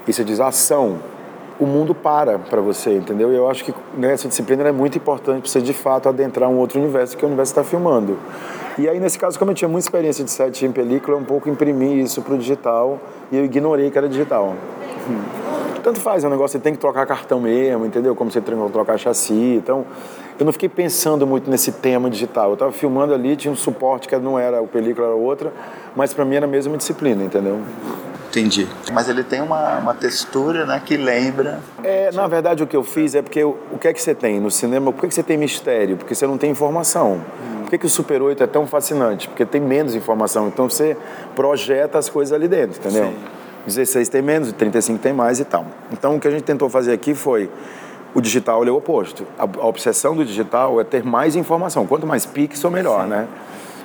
e 0.06 0.12
você 0.12 0.24
diz 0.24 0.40
ação, 0.40 0.98
o 1.58 1.66
mundo 1.66 1.94
para 1.94 2.38
para 2.38 2.60
você, 2.60 2.96
entendeu? 2.96 3.32
E 3.32 3.36
eu 3.36 3.48
acho 3.48 3.64
que 3.64 3.74
né, 3.96 4.12
essa 4.12 4.28
disciplina 4.28 4.62
é 4.64 4.72
muito 4.72 4.98
importante 4.98 5.42
para 5.42 5.50
você 5.50 5.60
de 5.60 5.72
fato 5.72 6.08
adentrar 6.08 6.48
um 6.48 6.58
outro 6.58 6.80
universo 6.80 7.16
que 7.16 7.24
o 7.24 7.28
universo 7.28 7.52
está 7.52 7.64
filmando. 7.64 8.18
E 8.76 8.88
aí, 8.88 8.98
nesse 8.98 9.18
caso, 9.18 9.38
como 9.38 9.52
eu 9.52 9.54
tinha 9.54 9.68
muita 9.68 9.86
experiência 9.86 10.24
de 10.24 10.30
set 10.30 10.66
em 10.66 10.72
película, 10.72 11.16
eu 11.16 11.20
um 11.20 11.24
pouco 11.24 11.48
imprimi 11.48 12.02
isso 12.02 12.20
para 12.22 12.34
o 12.34 12.38
digital 12.38 12.98
e 13.30 13.36
eu 13.36 13.44
ignorei 13.44 13.90
que 13.90 13.96
era 13.96 14.08
digital. 14.08 14.54
Tanto 15.84 16.00
faz, 16.00 16.24
é 16.24 16.26
um 16.26 16.30
negócio, 16.30 16.58
você 16.58 16.62
tem 16.62 16.72
que 16.72 16.78
trocar 16.78 17.06
cartão 17.06 17.38
mesmo, 17.38 17.84
entendeu? 17.84 18.16
Como 18.16 18.30
você 18.30 18.40
tem 18.40 18.56
que 18.58 18.72
trocar 18.72 18.98
chassi. 18.98 19.54
Então, 19.56 19.84
eu 20.40 20.44
não 20.44 20.52
fiquei 20.52 20.68
pensando 20.68 21.26
muito 21.26 21.48
nesse 21.48 21.70
tema 21.70 22.10
digital. 22.10 22.48
Eu 22.48 22.54
estava 22.54 22.72
filmando 22.72 23.14
ali, 23.14 23.36
tinha 23.36 23.52
um 23.52 23.56
suporte 23.56 24.08
que 24.08 24.16
não 24.16 24.38
era 24.38 24.60
o 24.60 24.66
película, 24.66 25.08
era 25.08 25.16
outra, 25.16 25.52
mas 25.94 26.12
para 26.12 26.24
mim 26.24 26.34
era 26.34 26.46
a 26.46 26.48
mesma 26.48 26.76
disciplina, 26.76 27.22
entendeu? 27.22 27.60
Entendi. 28.34 28.66
Mas 28.92 29.08
ele 29.08 29.22
tem 29.22 29.40
uma, 29.40 29.78
uma 29.78 29.94
textura 29.94 30.66
né, 30.66 30.82
que 30.84 30.96
lembra. 30.96 31.60
É, 31.84 32.10
na 32.12 32.26
verdade, 32.26 32.64
o 32.64 32.66
que 32.66 32.76
eu 32.76 32.82
fiz 32.82 33.14
é 33.14 33.22
porque 33.22 33.44
o, 33.44 33.56
o 33.70 33.78
que 33.78 33.86
é 33.86 33.92
que 33.92 34.02
você 34.02 34.12
tem 34.12 34.40
no 34.40 34.50
cinema? 34.50 34.92
Por 34.92 35.02
que, 35.02 35.08
que 35.08 35.14
você 35.14 35.22
tem 35.22 35.36
mistério? 35.36 35.96
Porque 35.96 36.16
você 36.16 36.26
não 36.26 36.36
tem 36.36 36.50
informação. 36.50 37.20
Por 37.62 37.70
que, 37.70 37.78
que 37.78 37.86
o 37.86 37.88
Super 37.88 38.20
8 38.20 38.42
é 38.42 38.46
tão 38.48 38.66
fascinante? 38.66 39.28
Porque 39.28 39.46
tem 39.46 39.60
menos 39.60 39.94
informação. 39.94 40.48
Então 40.48 40.68
você 40.68 40.96
projeta 41.36 41.96
as 41.96 42.08
coisas 42.08 42.32
ali 42.32 42.48
dentro, 42.48 42.80
entendeu? 42.80 43.04
Sim. 43.04 43.16
16 43.66 44.08
tem 44.08 44.20
menos, 44.20 44.52
35 44.52 44.98
tem 44.98 45.12
mais 45.12 45.38
e 45.38 45.44
tal. 45.44 45.64
Então 45.92 46.16
o 46.16 46.20
que 46.20 46.26
a 46.26 46.30
gente 46.32 46.42
tentou 46.42 46.68
fazer 46.68 46.92
aqui 46.92 47.14
foi. 47.14 47.48
O 48.12 48.20
digital 48.20 48.64
é 48.64 48.70
o 48.70 48.76
oposto. 48.76 49.24
A, 49.38 49.42
a 49.42 49.66
obsessão 49.66 50.14
do 50.14 50.24
digital 50.24 50.80
é 50.80 50.84
ter 50.84 51.04
mais 51.04 51.34
informação. 51.36 51.86
Quanto 51.86 52.06
mais 52.06 52.26
pixel, 52.26 52.70
melhor, 52.70 53.04
Sim. 53.04 53.10
né? 53.10 53.28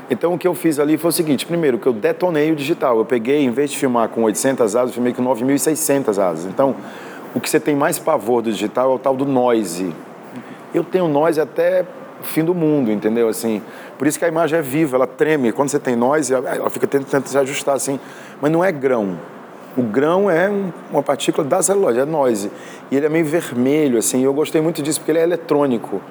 Então 0.10 0.34
o 0.34 0.38
que 0.38 0.48
eu 0.48 0.56
fiz 0.56 0.80
ali 0.80 0.98
foi 0.98 1.10
o 1.10 1.14
seguinte: 1.14 1.46
primeiro, 1.46 1.78
que 1.78 1.88
eu 1.88 1.94
detonei 1.94 2.52
o 2.52 2.56
digital. 2.56 2.98
Eu 2.98 3.06
peguei, 3.06 3.44
em 3.44 3.52
vez 3.52 3.72
de 3.72 3.78
filmar 3.78 4.10
com 4.10 4.24
800 4.24 4.76
asas, 4.76 4.90
eu 4.90 4.94
filmei 4.96 5.14
com 5.14 5.24
9.600 5.24 6.18
asas. 6.18 6.46
Então, 6.46 6.76
o 7.36 7.40
que 7.40 7.50
você 7.50 7.60
tem 7.60 7.76
mais 7.76 8.00
pavor 8.00 8.42
do 8.42 8.52
digital 8.52 8.92
é 8.92 8.96
o 8.96 9.00
tal 9.00 9.16
do 9.16 9.26
noise. 9.26 9.94
Eu 10.74 10.84
tenho 10.84 11.08
noise 11.08 11.40
até 11.40 11.86
fim 12.22 12.44
do 12.44 12.54
mundo, 12.54 12.92
entendeu? 12.92 13.28
Assim, 13.30 13.62
por 13.98 14.08
isso 14.08 14.18
que 14.18 14.26
a 14.26 14.28
imagem 14.28 14.60
é 14.60 14.62
viva, 14.62 14.98
ela 14.98 15.08
treme. 15.08 15.52
Quando 15.52 15.70
você 15.70 15.80
tem 15.80 15.96
noise, 15.96 16.34
ela 16.34 16.70
fica 16.70 16.88
tentando 16.88 17.28
se 17.28 17.38
ajustar 17.38 17.76
assim. 17.76 18.00
Mas 18.42 18.52
não 18.52 18.64
é 18.64 18.72
grão. 18.72 19.18
O 19.78 19.84
grão 19.84 20.30
é 20.30 20.50
um, 20.50 20.72
uma 20.92 21.04
partícula 21.04 21.48
da 21.48 21.62
celulose, 21.62 22.00
é 22.00 22.06
noise. 22.06 22.52
E 22.90 22.98
ele 22.98 23.06
é 23.06 23.10
meio 23.10 23.26
vermelho, 23.26 23.98
assim. 23.98 24.24
Eu 24.24 24.34
gostei 24.34 24.60
muito 24.60 24.82
disso 24.82 25.00
porque 25.00 25.12
ele 25.12 25.20
é 25.20 25.24
eletrônico. 25.24 26.02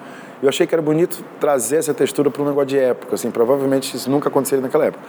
Eu 0.42 0.48
achei 0.48 0.66
que 0.66 0.74
era 0.74 0.82
bonito 0.82 1.24
trazer 1.40 1.76
essa 1.76 1.92
textura 1.92 2.30
para 2.30 2.42
um 2.42 2.46
negócio 2.46 2.68
de 2.68 2.78
época, 2.78 3.14
assim, 3.14 3.30
provavelmente 3.30 3.96
isso 3.96 4.10
nunca 4.10 4.28
aconteceria 4.28 4.62
naquela 4.62 4.86
época. 4.86 5.02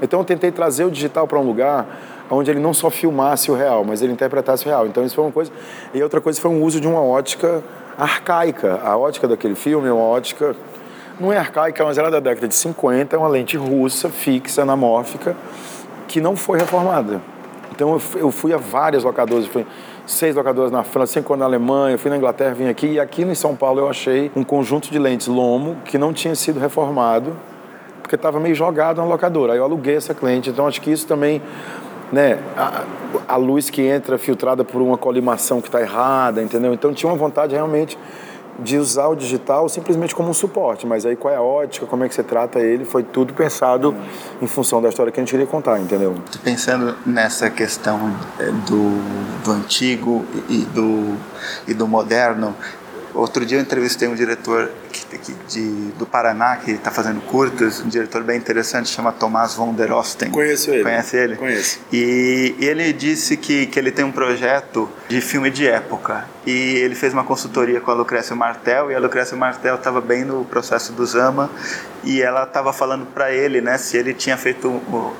Então 0.00 0.20
eu 0.20 0.24
tentei 0.24 0.50
trazer 0.50 0.84
o 0.84 0.90
digital 0.90 1.28
para 1.28 1.38
um 1.38 1.46
lugar 1.46 1.86
onde 2.28 2.50
ele 2.50 2.58
não 2.58 2.74
só 2.74 2.90
filmasse 2.90 3.50
o 3.50 3.54
real, 3.54 3.84
mas 3.84 4.02
ele 4.02 4.12
interpretasse 4.12 4.64
o 4.66 4.68
real. 4.68 4.86
Então 4.86 5.04
isso 5.04 5.14
foi 5.14 5.24
uma 5.24 5.32
coisa. 5.32 5.52
E 5.94 6.02
outra 6.02 6.20
coisa 6.20 6.40
foi 6.40 6.50
um 6.50 6.62
uso 6.62 6.80
de 6.80 6.88
uma 6.88 7.00
ótica 7.00 7.62
arcaica. 7.96 8.80
A 8.82 8.96
ótica 8.96 9.28
daquele 9.28 9.54
filme 9.54 9.88
é 9.88 9.92
uma 9.92 10.02
ótica 10.02 10.56
não 11.20 11.32
é 11.32 11.38
arcaica, 11.38 11.84
mas 11.84 11.98
ela 11.98 12.08
é 12.08 12.10
da 12.10 12.20
década 12.20 12.48
de 12.48 12.54
50, 12.54 13.14
é 13.14 13.18
uma 13.18 13.28
lente 13.28 13.56
russa, 13.56 14.08
fixa, 14.08 14.62
anamórfica, 14.62 15.36
que 16.08 16.20
não 16.20 16.34
foi 16.34 16.58
reformada. 16.58 17.20
Então 17.70 18.00
eu 18.16 18.30
fui 18.30 18.52
a 18.52 18.56
várias 18.56 19.04
locadoras, 19.04 19.46
fui 19.46 19.66
seis 20.06 20.34
locadoras 20.34 20.70
na 20.70 20.82
França, 20.82 21.14
cinco 21.14 21.36
na 21.36 21.44
Alemanha, 21.44 21.96
fui 21.96 22.10
na 22.10 22.16
Inglaterra, 22.16 22.54
vim 22.54 22.68
aqui 22.68 22.86
e 22.86 23.00
aqui 23.00 23.22
em 23.22 23.34
São 23.34 23.54
Paulo 23.54 23.80
eu 23.80 23.88
achei 23.88 24.30
um 24.34 24.42
conjunto 24.42 24.90
de 24.90 24.98
lentes 24.98 25.26
Lomo 25.26 25.76
que 25.84 25.96
não 25.96 26.12
tinha 26.12 26.34
sido 26.34 26.58
reformado 26.58 27.36
porque 28.02 28.16
estava 28.16 28.38
meio 28.38 28.54
jogado 28.54 28.98
na 28.98 29.04
locadora. 29.04 29.52
Aí 29.52 29.58
eu 29.58 29.64
aluguei 29.64 29.96
essa 29.96 30.12
cliente, 30.12 30.50
então 30.50 30.66
acho 30.66 30.80
que 30.80 30.90
isso 30.90 31.06
também 31.06 31.40
né, 32.12 32.38
a, 32.56 32.84
a, 33.26 33.36
luz 33.36 33.70
que 33.70 33.80
entra 33.80 34.18
filtrada 34.18 34.62
por 34.62 34.82
uma 34.82 34.98
colimação 34.98 35.62
que 35.62 35.68
está 35.68 35.80
errada, 35.80 36.42
entendeu? 36.42 36.74
Então 36.74 36.92
tinha 36.92 37.10
uma 37.10 37.16
vontade 37.16 37.54
realmente 37.54 37.96
de 38.58 38.76
usar 38.76 39.08
o 39.08 39.14
digital 39.14 39.68
simplesmente 39.68 40.14
como 40.14 40.30
um 40.30 40.34
suporte, 40.34 40.86
mas 40.86 41.06
aí 41.06 41.16
qual 41.16 41.32
é 41.32 41.36
a 41.36 41.42
ótica, 41.42 41.86
como 41.86 42.04
é 42.04 42.08
que 42.08 42.14
você 42.14 42.22
trata 42.22 42.60
ele, 42.60 42.84
foi 42.84 43.02
tudo 43.02 43.32
pensado 43.32 43.94
em 44.40 44.46
função 44.46 44.80
da 44.82 44.88
história 44.88 45.10
que 45.10 45.18
a 45.18 45.22
gente 45.22 45.30
queria 45.30 45.46
contar, 45.46 45.80
entendeu? 45.80 46.14
Pensando 46.44 46.96
nessa 47.06 47.48
questão 47.50 48.14
eh, 48.38 48.44
do, 48.68 49.42
do 49.44 49.52
antigo 49.52 50.24
e 50.48 50.58
do, 50.58 51.16
e 51.66 51.74
do 51.74 51.88
moderno, 51.88 52.54
Outro 53.14 53.44
dia 53.44 53.58
eu 53.58 53.62
entrevistei 53.62 54.08
um 54.08 54.14
diretor 54.14 54.70
que, 54.90 55.18
que, 55.18 55.32
de, 55.48 55.90
do 55.98 56.06
Paraná 56.06 56.56
que 56.56 56.72
está 56.72 56.90
fazendo 56.90 57.20
curtas, 57.22 57.80
um 57.80 57.88
diretor 57.88 58.22
bem 58.22 58.38
interessante, 58.38 58.88
chama 58.88 59.12
Tomás 59.12 59.54
von 59.54 59.74
der 59.74 59.92
Osten. 59.92 60.30
Conheço 60.30 60.70
ele. 60.70 60.82
Conhece 60.82 61.16
ele? 61.16 61.36
Conheço. 61.36 61.80
E, 61.92 62.54
e 62.58 62.64
ele 62.64 62.92
disse 62.92 63.36
que, 63.36 63.66
que 63.66 63.78
ele 63.78 63.90
tem 63.90 64.04
um 64.04 64.12
projeto 64.12 64.88
de 65.08 65.20
filme 65.20 65.50
de 65.50 65.66
época. 65.66 66.26
E 66.46 66.76
ele 66.76 66.94
fez 66.94 67.12
uma 67.12 67.22
consultoria 67.22 67.80
com 67.80 67.90
a 67.90 67.94
Lucrécia 67.94 68.34
Martel, 68.34 68.90
e 68.90 68.94
a 68.94 68.98
Lucrécia 68.98 69.36
Martel 69.36 69.76
estava 69.76 70.00
bem 70.00 70.24
no 70.24 70.44
processo 70.44 70.92
do 70.92 71.06
Zama, 71.06 71.50
e 72.04 72.20
ela 72.20 72.42
estava 72.42 72.72
falando 72.72 73.06
para 73.06 73.32
ele 73.32 73.60
né, 73.60 73.78
se 73.78 73.96
ele 73.96 74.12
tinha 74.12 74.36
feito, 74.36 74.68
uh, 74.68 75.12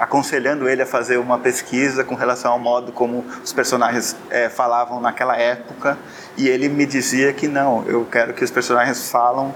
aconselhando 0.00 0.68
ele 0.68 0.82
a 0.82 0.86
fazer 0.86 1.16
uma 1.16 1.38
pesquisa 1.38 2.02
com 2.02 2.14
relação 2.14 2.52
ao 2.52 2.58
modo 2.58 2.90
como 2.90 3.24
os 3.42 3.52
personagens 3.52 4.12
uh, 4.12 4.50
falavam 4.50 5.00
naquela 5.00 5.36
época 5.36 5.96
e 6.36 6.48
ele 6.48 6.68
me 6.68 6.84
dizia 6.86 7.32
que 7.34 7.48
não, 7.48 7.84
eu 7.86 8.06
quero 8.10 8.32
que 8.32 8.42
os 8.42 8.50
personagens 8.50 9.10
falam 9.10 9.52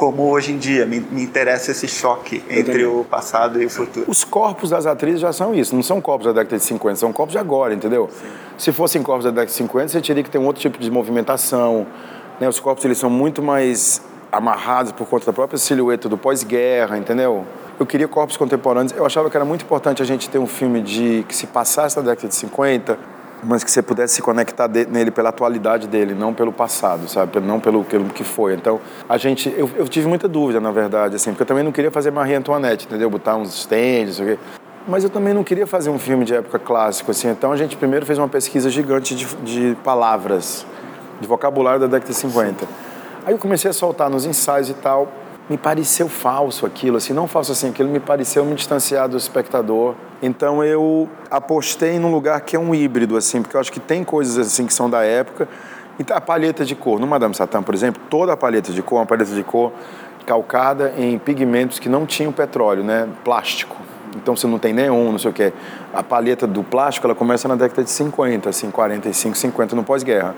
como 0.00 0.30
hoje 0.30 0.52
em 0.52 0.56
dia. 0.56 0.86
Me, 0.86 0.98
me 0.98 1.22
interessa 1.22 1.72
esse 1.72 1.86
choque 1.86 2.42
entre 2.48 2.86
o 2.86 3.04
passado 3.04 3.62
e 3.62 3.66
o 3.66 3.70
futuro. 3.70 4.06
Os 4.08 4.24
corpos 4.24 4.70
das 4.70 4.86
atrizes 4.86 5.20
já 5.20 5.30
são 5.30 5.54
isso, 5.54 5.74
não 5.74 5.82
são 5.82 6.00
corpos 6.00 6.26
da 6.26 6.32
década 6.32 6.56
de 6.56 6.64
50, 6.64 6.96
são 6.96 7.12
corpos 7.12 7.32
de 7.32 7.38
agora, 7.38 7.74
entendeu? 7.74 8.08
Sim. 8.10 8.26
Se 8.56 8.72
fossem 8.72 9.02
corpos 9.02 9.24
da 9.24 9.30
década 9.30 9.46
de 9.46 9.52
50, 9.52 9.88
você 9.88 10.00
teria 10.00 10.22
que 10.22 10.30
ter 10.30 10.38
um 10.38 10.46
outro 10.46 10.62
tipo 10.62 10.78
de 10.78 10.90
movimentação. 10.90 11.86
Né? 12.40 12.48
Os 12.48 12.58
corpos 12.58 12.82
eles 12.86 12.96
são 12.96 13.10
muito 13.10 13.42
mais 13.42 14.02
amarrados 14.32 14.92
por 14.92 15.06
conta 15.06 15.26
da 15.26 15.32
própria 15.34 15.58
silhueta 15.58 16.08
do 16.08 16.16
pós-guerra, 16.16 16.96
entendeu? 16.96 17.44
Eu 17.78 17.84
queria 17.84 18.08
corpos 18.08 18.38
contemporâneos. 18.38 18.96
Eu 18.96 19.04
achava 19.04 19.28
que 19.28 19.36
era 19.36 19.44
muito 19.44 19.66
importante 19.66 20.00
a 20.02 20.06
gente 20.06 20.30
ter 20.30 20.38
um 20.38 20.46
filme 20.46 20.80
de 20.80 21.26
que 21.28 21.36
se 21.36 21.46
passasse 21.46 21.96
na 21.96 22.02
década 22.02 22.28
de 22.28 22.34
50 22.34 23.19
mas 23.42 23.64
que 23.64 23.70
você 23.70 23.82
pudesse 23.82 24.14
se 24.14 24.22
conectar 24.22 24.66
de, 24.66 24.86
nele 24.86 25.10
pela 25.10 25.30
atualidade 25.30 25.86
dele, 25.86 26.14
não 26.14 26.34
pelo 26.34 26.52
passado, 26.52 27.08
sabe? 27.08 27.40
Não 27.40 27.58
pelo, 27.58 27.84
pelo 27.84 28.04
que 28.06 28.24
foi. 28.24 28.54
Então, 28.54 28.80
a 29.08 29.16
gente... 29.16 29.52
Eu, 29.56 29.70
eu, 29.76 29.88
tive 29.88 30.06
muita 30.06 30.28
dúvida, 30.28 30.60
na 30.60 30.70
verdade, 30.70 31.16
assim, 31.16 31.30
porque 31.30 31.42
eu 31.42 31.46
também 31.46 31.64
não 31.64 31.72
queria 31.72 31.90
fazer 31.90 32.10
Marie 32.10 32.34
Antoinette, 32.34 32.86
entendeu? 32.86 33.08
Botar 33.08 33.36
uns 33.36 33.54
stands, 33.54 34.20
o 34.20 34.24
quê. 34.24 34.38
Mas 34.86 35.04
eu 35.04 35.10
também 35.10 35.34
não 35.34 35.44
queria 35.44 35.66
fazer 35.66 35.90
um 35.90 35.98
filme 35.98 36.24
de 36.24 36.34
época 36.34 36.58
clássico, 36.58 37.10
assim. 37.10 37.28
Então, 37.28 37.52
a 37.52 37.56
gente 37.56 37.76
primeiro 37.76 38.04
fez 38.04 38.18
uma 38.18 38.28
pesquisa 38.28 38.70
gigante 38.70 39.14
de, 39.14 39.26
de 39.36 39.76
palavras, 39.84 40.66
de 41.20 41.26
vocabulário 41.26 41.80
da 41.80 41.86
década 41.86 42.10
de 42.10 42.16
50. 42.16 42.66
Aí 43.24 43.34
eu 43.34 43.38
comecei 43.38 43.70
a 43.70 43.74
soltar 43.74 44.08
nos 44.08 44.24
ensaios 44.24 44.70
e 44.70 44.74
tal. 44.74 45.12
Me 45.50 45.58
pareceu 45.58 46.08
falso 46.08 46.64
aquilo, 46.64 46.96
assim, 46.96 47.12
não 47.12 47.26
falso 47.26 47.52
assim, 47.52 47.68
aquilo 47.68 47.90
me 47.90 48.00
pareceu 48.00 48.44
me 48.44 48.54
distanciar 48.54 49.08
do 49.08 49.16
espectador 49.16 49.94
então 50.22 50.62
eu 50.62 51.08
apostei 51.30 51.98
num 51.98 52.10
lugar 52.10 52.40
que 52.42 52.54
é 52.54 52.58
um 52.58 52.74
híbrido, 52.74 53.16
assim, 53.16 53.40
porque 53.40 53.56
eu 53.56 53.60
acho 53.60 53.72
que 53.72 53.80
tem 53.80 54.04
coisas 54.04 54.46
assim 54.46 54.66
que 54.66 54.74
são 54.74 54.90
da 54.90 55.02
época. 55.02 55.48
Então 55.98 56.16
a 56.16 56.20
palheta 56.20 56.64
de 56.64 56.74
cor, 56.74 57.00
no 57.00 57.06
Madame 57.06 57.34
Satã, 57.34 57.62
por 57.62 57.74
exemplo, 57.74 58.02
toda 58.10 58.32
a 58.32 58.36
palheta 58.36 58.70
de 58.72 58.82
cor, 58.82 58.98
uma 58.98 59.06
palheta 59.06 59.34
de 59.34 59.42
cor 59.42 59.72
calcada 60.26 60.92
em 60.98 61.18
pigmentos 61.18 61.78
que 61.78 61.88
não 61.88 62.04
tinham 62.04 62.32
petróleo, 62.32 62.84
né, 62.84 63.08
plástico. 63.24 63.76
Então 64.14 64.36
você 64.36 64.46
não 64.46 64.58
tem 64.58 64.72
neon, 64.72 65.12
não 65.12 65.18
sei 65.18 65.30
o 65.30 65.34
quê. 65.34 65.52
A 65.94 66.02
palheta 66.02 66.46
do 66.46 66.62
plástico, 66.62 67.06
ela 67.06 67.14
começa 67.14 67.48
na 67.48 67.54
década 67.54 67.82
de 67.82 67.90
50, 67.90 68.50
assim, 68.50 68.70
45, 68.70 69.36
50, 69.36 69.76
no 69.76 69.84
pós-guerra. 69.84 70.34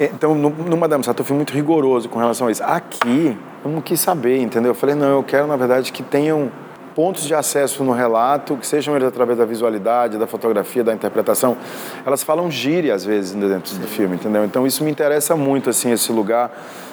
Então, 0.00 0.34
no, 0.34 0.50
no 0.50 0.76
Madame 0.76 1.02
Satã 1.02 1.22
eu 1.22 1.24
fui 1.24 1.36
muito 1.36 1.52
rigoroso 1.52 2.08
com 2.08 2.18
relação 2.18 2.46
a 2.46 2.52
isso. 2.52 2.62
Aqui, 2.62 3.36
eu 3.64 3.70
não 3.70 3.80
quis 3.80 4.00
saber, 4.00 4.38
entendeu? 4.40 4.70
Eu 4.70 4.74
falei, 4.74 4.94
não, 4.94 5.08
eu 5.08 5.22
quero, 5.22 5.46
na 5.46 5.56
verdade, 5.56 5.90
que 5.92 6.02
tenham 6.02 6.50
pontos 6.94 7.24
de 7.24 7.34
acesso 7.34 7.84
no 7.84 7.92
relato, 7.92 8.56
que 8.56 8.66
sejam 8.66 8.96
eles 8.96 9.06
através 9.06 9.38
da 9.38 9.44
visualidade, 9.44 10.18
da 10.18 10.26
fotografia, 10.26 10.82
da 10.82 10.92
interpretação, 10.92 11.56
elas 12.04 12.24
falam 12.24 12.50
gíria 12.50 12.92
às 12.92 13.04
vezes 13.04 13.34
dentro 13.34 13.76
do 13.76 13.86
filme, 13.86 14.16
entendeu? 14.16 14.44
Então 14.44 14.66
isso 14.66 14.82
me 14.82 14.90
interessa 14.90 15.36
muito, 15.36 15.70
assim, 15.70 15.92
esse 15.92 16.10
lugar, 16.10 16.50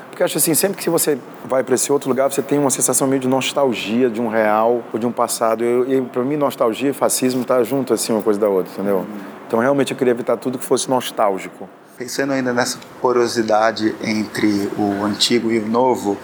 porque 0.09 0.21
acho 0.21 0.37
assim, 0.37 0.53
sempre 0.53 0.77
que 0.77 0.89
você 0.91 1.17
vai 1.43 1.63
para 1.63 1.73
esse 1.73 1.91
outro 1.91 2.07
lugar, 2.07 2.31
você 2.31 2.43
tem 2.43 2.59
uma 2.59 2.69
sensação 2.69 3.07
meio 3.07 3.19
de 3.19 3.27
nostalgia 3.27 4.07
de 4.07 4.21
um 4.21 4.27
real 4.27 4.83
ou 4.93 4.99
de 4.99 5.07
um 5.07 5.11
passado. 5.11 5.63
Eu, 5.63 5.91
e 5.91 6.01
para 6.01 6.23
mim, 6.23 6.37
nostalgia 6.37 6.91
e 6.91 6.93
fascismo 6.93 7.43
tá 7.43 7.63
junto, 7.63 7.91
assim, 7.91 8.13
uma 8.13 8.21
coisa 8.21 8.39
da 8.39 8.47
outra, 8.47 8.71
entendeu? 8.71 9.05
Então 9.47 9.59
realmente 9.59 9.91
eu 9.91 9.97
queria 9.97 10.11
evitar 10.11 10.37
tudo 10.37 10.59
que 10.59 10.63
fosse 10.63 10.87
nostálgico. 10.87 11.67
Pensando 11.97 12.33
ainda 12.33 12.51
nessa 12.51 12.77
porosidade 13.01 13.95
entre 14.03 14.69
o 14.77 15.05
antigo 15.05 15.49
e 15.49 15.59
o 15.59 15.65
novo, 15.65 16.17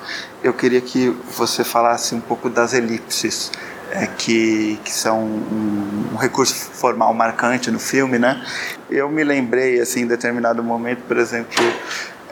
eu 0.44 0.54
queria 0.54 0.82
que 0.82 1.16
você 1.38 1.64
falasse 1.64 2.14
um 2.14 2.20
pouco 2.20 2.50
das 2.50 2.74
elipses 2.74 3.50
é, 3.90 4.06
que, 4.06 4.78
que 4.84 4.92
são 4.92 5.24
um, 5.24 6.10
um, 6.14 6.18
recurso 6.18 6.54
formal 6.54 7.14
marcante 7.14 7.72
no 7.72 7.80
filme, 7.80 8.20
né? 8.20 8.46
Eu 8.90 9.10
me 9.10 9.24
lembrei, 9.24 9.80
assim, 9.80 10.02
em 10.02 10.08
determinado 10.08 10.62
momento, 10.62 11.04
por 11.08 11.18
exemplo, 11.18 11.56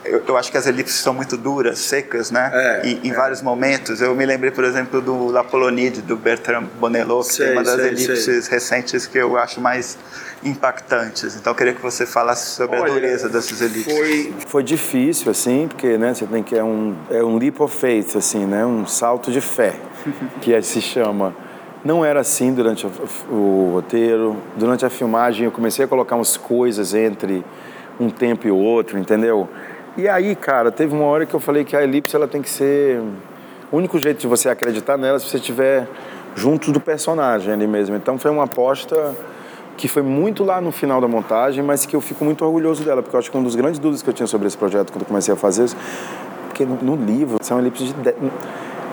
eu, 0.03 0.23
eu 0.27 0.37
acho 0.37 0.51
que 0.51 0.57
as 0.57 0.67
elipses 0.67 0.97
são 0.97 1.13
muito 1.13 1.37
duras, 1.37 1.79
secas, 1.79 2.31
né? 2.31 2.51
É, 2.53 2.87
e, 2.87 3.07
em 3.07 3.11
é. 3.11 3.13
vários 3.13 3.41
momentos. 3.41 4.01
Eu 4.01 4.13
me 4.15 4.25
lembrei, 4.25 4.51
por 4.51 4.65
exemplo, 4.65 5.01
do 5.01 5.27
La 5.27 5.45
Polonide, 5.45 6.01
do 6.01 6.17
Bertrand 6.17 6.65
Bonello, 6.79 7.23
que 7.23 7.33
sei, 7.33 7.45
tem 7.45 7.55
uma 7.55 7.63
das 7.63 7.75
sei, 7.75 7.87
elipses 7.87 8.45
sei. 8.45 8.51
recentes 8.51 9.07
que 9.07 9.17
eu 9.17 9.37
acho 9.37 9.61
mais 9.61 9.97
impactantes. 10.43 11.35
Então 11.35 11.51
eu 11.53 11.57
queria 11.57 11.73
que 11.73 11.81
você 11.81 12.05
falasse 12.05 12.55
sobre 12.55 12.77
Olha, 12.77 12.91
a 12.91 12.93
dureza 12.93 13.29
dessas 13.29 13.61
elipses. 13.61 13.93
Foi, 13.93 14.33
foi 14.47 14.63
difícil, 14.63 15.31
assim, 15.31 15.67
porque 15.67 15.97
né, 15.97 16.13
você 16.13 16.25
tem 16.25 16.43
que 16.43 16.55
é 16.55 16.63
um 16.63 16.95
é 17.09 17.23
um 17.23 17.37
leap 17.37 17.59
of 17.61 17.75
faith, 17.75 18.15
assim, 18.15 18.45
né? 18.45 18.65
Um 18.65 18.85
salto 18.85 19.31
de 19.31 19.41
fé, 19.41 19.75
que 20.41 20.61
se 20.61 20.81
chama. 20.81 21.35
Não 21.83 22.03
era 22.03 22.19
assim 22.19 22.53
durante 22.53 22.85
o, 22.85 22.91
o 23.31 23.71
roteiro. 23.73 24.35
Durante 24.57 24.85
a 24.85 24.89
filmagem 24.89 25.45
eu 25.45 25.51
comecei 25.51 25.85
a 25.85 25.87
colocar 25.87 26.15
umas 26.15 26.35
coisas 26.35 26.93
entre 26.93 27.43
um 27.99 28.09
tempo 28.09 28.47
e 28.47 28.51
outro, 28.51 28.97
entendeu? 28.97 29.47
E 29.97 30.07
aí, 30.07 30.35
cara, 30.35 30.71
teve 30.71 30.93
uma 30.93 31.05
hora 31.05 31.25
que 31.25 31.33
eu 31.33 31.39
falei 31.39 31.65
que 31.65 31.75
a 31.75 31.83
elipse 31.83 32.15
ela 32.15 32.27
tem 32.27 32.41
que 32.41 32.49
ser 32.49 33.01
o 33.71 33.77
único 33.77 33.99
jeito 33.99 34.19
de 34.19 34.27
você 34.27 34.49
acreditar 34.49 34.97
nela 34.97 35.17
é 35.17 35.19
se 35.19 35.27
você 35.27 35.37
estiver 35.37 35.87
junto 36.35 36.71
do 36.71 36.79
personagem 36.79 37.53
ali 37.53 37.67
mesmo. 37.67 37.95
Então 37.95 38.17
foi 38.17 38.31
uma 38.31 38.45
aposta 38.45 39.15
que 39.79 39.87
foi 39.87 40.01
muito 40.01 40.43
lá 40.43 40.59
no 40.59 40.73
final 40.73 40.99
da 40.99 41.07
montagem, 41.07 41.63
mas 41.63 41.85
que 41.85 41.95
eu 41.95 42.01
fico 42.01 42.25
muito 42.25 42.43
orgulhoso 42.43 42.83
dela, 42.83 43.01
porque 43.01 43.15
eu 43.15 43.19
acho 43.19 43.31
que 43.31 43.37
uma 43.37 43.45
das 43.45 43.55
grandes 43.55 43.79
dúvidas 43.79 44.03
que 44.03 44.09
eu 44.09 44.13
tinha 44.13 44.27
sobre 44.27 44.45
esse 44.45 44.57
projeto 44.57 44.91
quando 44.91 45.03
eu 45.03 45.07
comecei 45.07 45.33
a 45.33 45.37
fazer, 45.37 45.69
porque 46.49 46.65
no, 46.65 46.75
no 46.75 47.05
livro 47.05 47.37
são 47.41 47.57
elipses 47.57 47.93
de 47.93 48.13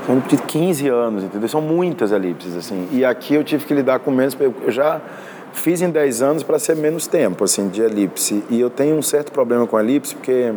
são 0.07 0.21
de 0.21 0.37
15 0.37 0.89
anos, 0.89 1.25
entendeu? 1.25 1.49
São 1.49 1.61
muitas 1.61 2.13
elipses, 2.13 2.55
assim. 2.55 2.87
E 2.93 3.05
aqui 3.05 3.35
eu 3.35 3.43
tive 3.43 3.67
que 3.67 3.75
lidar 3.75 3.99
com 3.99 4.13
menos, 4.13 4.37
eu 4.41 4.71
já 4.71 5.01
fiz 5.53 5.83
em 5.83 5.91
10 5.91 6.23
anos 6.23 6.43
para 6.45 6.57
ser 6.61 6.77
menos 6.77 7.09
tempo, 7.09 7.43
assim, 7.43 7.67
de 7.67 7.83
elipse. 7.83 8.45
E 8.49 8.61
eu 8.61 8.71
tenho 8.71 8.95
um 8.95 9.03
certo 9.03 9.33
problema 9.33 9.67
com 9.67 9.81
elipse, 9.81 10.15
porque... 10.15 10.55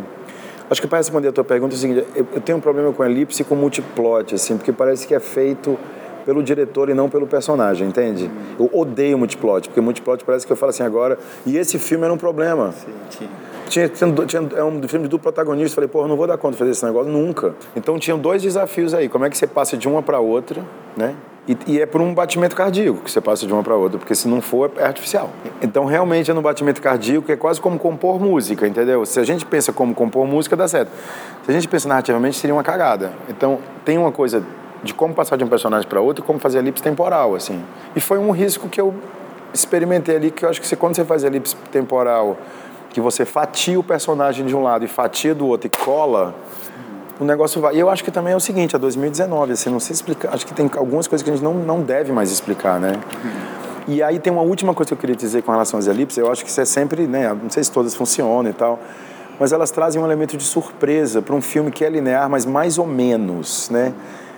Acho 0.70 0.80
que 0.80 0.86
para 0.86 0.98
responder 0.98 1.26
a 1.26 1.32
tua 1.32 1.42
pergunta 1.42 1.74
é 1.74 1.76
o 1.76 1.78
seguinte, 1.80 2.06
eu 2.14 2.40
tenho 2.40 2.58
um 2.58 2.60
problema 2.60 2.92
com 2.92 3.04
elipse 3.04 3.42
e 3.42 3.44
com 3.44 3.56
multiplot, 3.56 4.36
assim, 4.36 4.56
porque 4.56 4.70
parece 4.70 5.04
que 5.04 5.12
é 5.12 5.18
feito 5.18 5.76
pelo 6.24 6.42
diretor 6.42 6.88
e 6.88 6.94
não 6.94 7.08
pelo 7.08 7.26
personagem, 7.26 7.88
entende? 7.88 8.30
Eu 8.58 8.70
odeio 8.72 9.18
multiplot, 9.18 9.68
porque 9.68 9.80
multiplot 9.80 10.24
parece 10.24 10.46
que 10.46 10.52
eu 10.52 10.56
falo 10.56 10.70
assim 10.70 10.82
agora, 10.82 11.18
e 11.46 11.56
esse 11.56 11.78
filme 11.78 12.04
era 12.04 12.12
um 12.12 12.18
problema. 12.18 12.72
Sim, 12.72 12.92
sim. 13.10 13.28
tinha, 13.68 13.88
tinha, 13.88 14.26
tinha 14.26 14.48
é 14.56 14.64
um 14.64 14.82
filme 14.88 15.08
do 15.08 15.18
protagonista, 15.18 15.74
falei, 15.74 15.88
pô, 15.88 16.06
não 16.06 16.16
vou 16.16 16.26
dar 16.26 16.38
conta 16.38 16.52
de 16.52 16.58
fazer 16.58 16.70
esse 16.70 16.84
negócio 16.84 17.10
nunca. 17.10 17.54
Então 17.74 17.98
tinham 17.98 18.18
dois 18.18 18.42
desafios 18.42 18.94
aí, 18.94 19.08
como 19.08 19.24
é 19.24 19.30
que 19.30 19.36
você 19.36 19.46
passa 19.46 19.76
de 19.76 19.88
uma 19.88 20.02
para 20.02 20.20
outra, 20.20 20.62
né? 20.96 21.14
E, 21.48 21.56
e, 21.66 21.80
é 21.80 21.86
por 21.86 22.00
um 22.00 22.12
batimento 22.14 22.54
cardíaco 22.54 23.00
que 23.00 23.10
você 23.10 23.20
passa 23.20 23.46
de 23.46 23.52
uma 23.52 23.62
para 23.62 23.74
outra, 23.74 23.98
porque 23.98 24.14
se 24.14 24.28
não 24.28 24.40
for, 24.40 24.70
é 24.76 24.84
artificial. 24.84 25.30
Então, 25.62 25.84
realmente, 25.84 26.30
é 26.30 26.34
no 26.34 26.42
batimento 26.42 26.82
cardíaco, 26.82 27.32
é 27.32 27.36
quase 27.36 27.60
como 27.60 27.78
compor 27.78 28.20
música, 28.20 28.68
entendeu? 28.68 29.04
Se 29.06 29.18
a 29.18 29.24
gente 29.24 29.44
pensa 29.46 29.72
como 29.72 29.94
compor 29.94 30.26
música, 30.26 30.54
dá 30.54 30.68
certo. 30.68 30.90
Se 31.44 31.50
a 31.50 31.54
gente 31.54 31.66
pensa 31.66 31.88
narrativamente, 31.88 32.36
seria 32.36 32.54
uma 32.54 32.62
cagada. 32.62 33.12
Então, 33.28 33.58
tem 33.84 33.96
uma 33.96 34.12
coisa 34.12 34.44
de 34.82 34.94
como 34.94 35.14
passar 35.14 35.36
de 35.36 35.44
um 35.44 35.48
personagem 35.48 35.88
para 35.88 36.00
outro 36.00 36.24
e 36.24 36.26
como 36.26 36.38
fazer 36.38 36.58
elipse 36.58 36.82
temporal, 36.82 37.34
assim. 37.34 37.62
E 37.94 38.00
foi 38.00 38.18
um 38.18 38.30
risco 38.30 38.68
que 38.68 38.80
eu 38.80 38.94
experimentei 39.52 40.16
ali, 40.16 40.30
que 40.30 40.44
eu 40.44 40.48
acho 40.48 40.60
que 40.60 40.76
quando 40.76 40.96
você 40.96 41.04
faz 41.04 41.24
elipse 41.24 41.56
temporal, 41.70 42.36
que 42.90 43.00
você 43.00 43.24
fatia 43.24 43.78
o 43.78 43.82
personagem 43.82 44.46
de 44.46 44.54
um 44.54 44.62
lado 44.62 44.84
e 44.84 44.88
fatia 44.88 45.34
do 45.34 45.46
outro 45.46 45.66
e 45.66 45.70
cola, 45.70 46.34
o 47.20 47.24
negócio 47.24 47.60
vai. 47.60 47.76
E 47.76 47.78
eu 47.78 47.90
acho 47.90 48.02
que 48.02 48.10
também 48.10 48.32
é 48.32 48.36
o 48.36 48.40
seguinte, 48.40 48.74
a 48.74 48.78
2019, 48.78 49.52
assim, 49.52 49.70
não 49.70 49.80
sei 49.80 49.94
explicar, 49.94 50.34
acho 50.34 50.46
que 50.46 50.54
tem 50.54 50.70
algumas 50.76 51.06
coisas 51.06 51.22
que 51.22 51.30
a 51.30 51.34
gente 51.34 51.44
não, 51.44 51.54
não 51.54 51.82
deve 51.82 52.12
mais 52.12 52.32
explicar, 52.32 52.80
né? 52.80 52.98
E 53.86 54.02
aí 54.02 54.18
tem 54.18 54.32
uma 54.32 54.42
última 54.42 54.72
coisa 54.72 54.88
que 54.88 54.94
eu 54.94 54.98
queria 54.98 55.16
dizer 55.16 55.42
com 55.42 55.52
relação 55.52 55.78
às 55.78 55.86
elipses, 55.86 56.18
eu 56.18 56.30
acho 56.30 56.44
que 56.44 56.50
isso 56.50 56.60
é 56.60 56.64
sempre, 56.64 57.06
né, 57.06 57.32
não 57.34 57.50
sei 57.50 57.64
se 57.64 57.72
todas 57.72 57.94
funcionam 57.94 58.48
e 58.48 58.52
tal, 58.52 58.78
mas 59.38 59.52
elas 59.52 59.70
trazem 59.70 60.00
um 60.00 60.04
elemento 60.04 60.36
de 60.36 60.44
surpresa 60.44 61.20
para 61.22 61.34
um 61.34 61.40
filme 61.40 61.70
que 61.70 61.84
é 61.84 61.88
linear, 61.88 62.28
mas 62.28 62.44
mais 62.44 62.78
ou 62.78 62.86
menos, 62.86 63.68
né? 63.70 63.92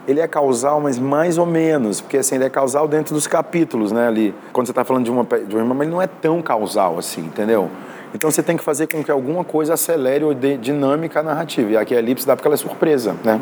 Ele 0.07 0.21
é 0.21 0.27
causal, 0.27 0.81
mas 0.81 0.99
mais 0.99 1.39
ou 1.39 1.47
menos, 1.47 2.01
porque 2.01 2.19
assim, 2.19 2.35
ele 2.35 2.45
é 2.45 2.51
causal 2.51 2.89
dentro 2.89 3.15
dos 3.15 3.27
capítulos, 3.27 3.93
né, 3.93 4.09
ali. 4.09 4.35
Quando 4.53 4.67
você 4.67 4.73
está 4.73 4.85
falando 4.85 5.05
de 5.05 5.11
uma, 5.11 5.25
de 5.25 5.55
uma 5.55 5.63
irmã, 5.63 5.75
mas 5.75 5.87
ele 5.87 5.95
não 5.95 6.03
é 6.03 6.07
tão 6.07 6.43
causal 6.43 6.99
assim, 6.99 7.23
entendeu? 7.23 7.71
Então 8.15 8.31
você 8.31 8.43
tem 8.43 8.57
que 8.57 8.65
fazer 8.65 8.89
com 8.89 9.03
que 9.03 9.11
alguma 9.11 9.43
coisa 9.43 9.75
acelere 9.75 10.25
ou 10.25 10.35
dê 10.35 10.57
dinâmica 10.57 11.21
à 11.21 11.23
narrativa. 11.23 11.71
E 11.71 11.77
aqui 11.77 11.95
a 11.95 11.99
elipse 11.99 12.27
dá 12.27 12.37
porque 12.37 12.47
ela 12.47 12.55
é 12.55 12.59
surpresa, 12.59 13.17
né? 13.25 13.41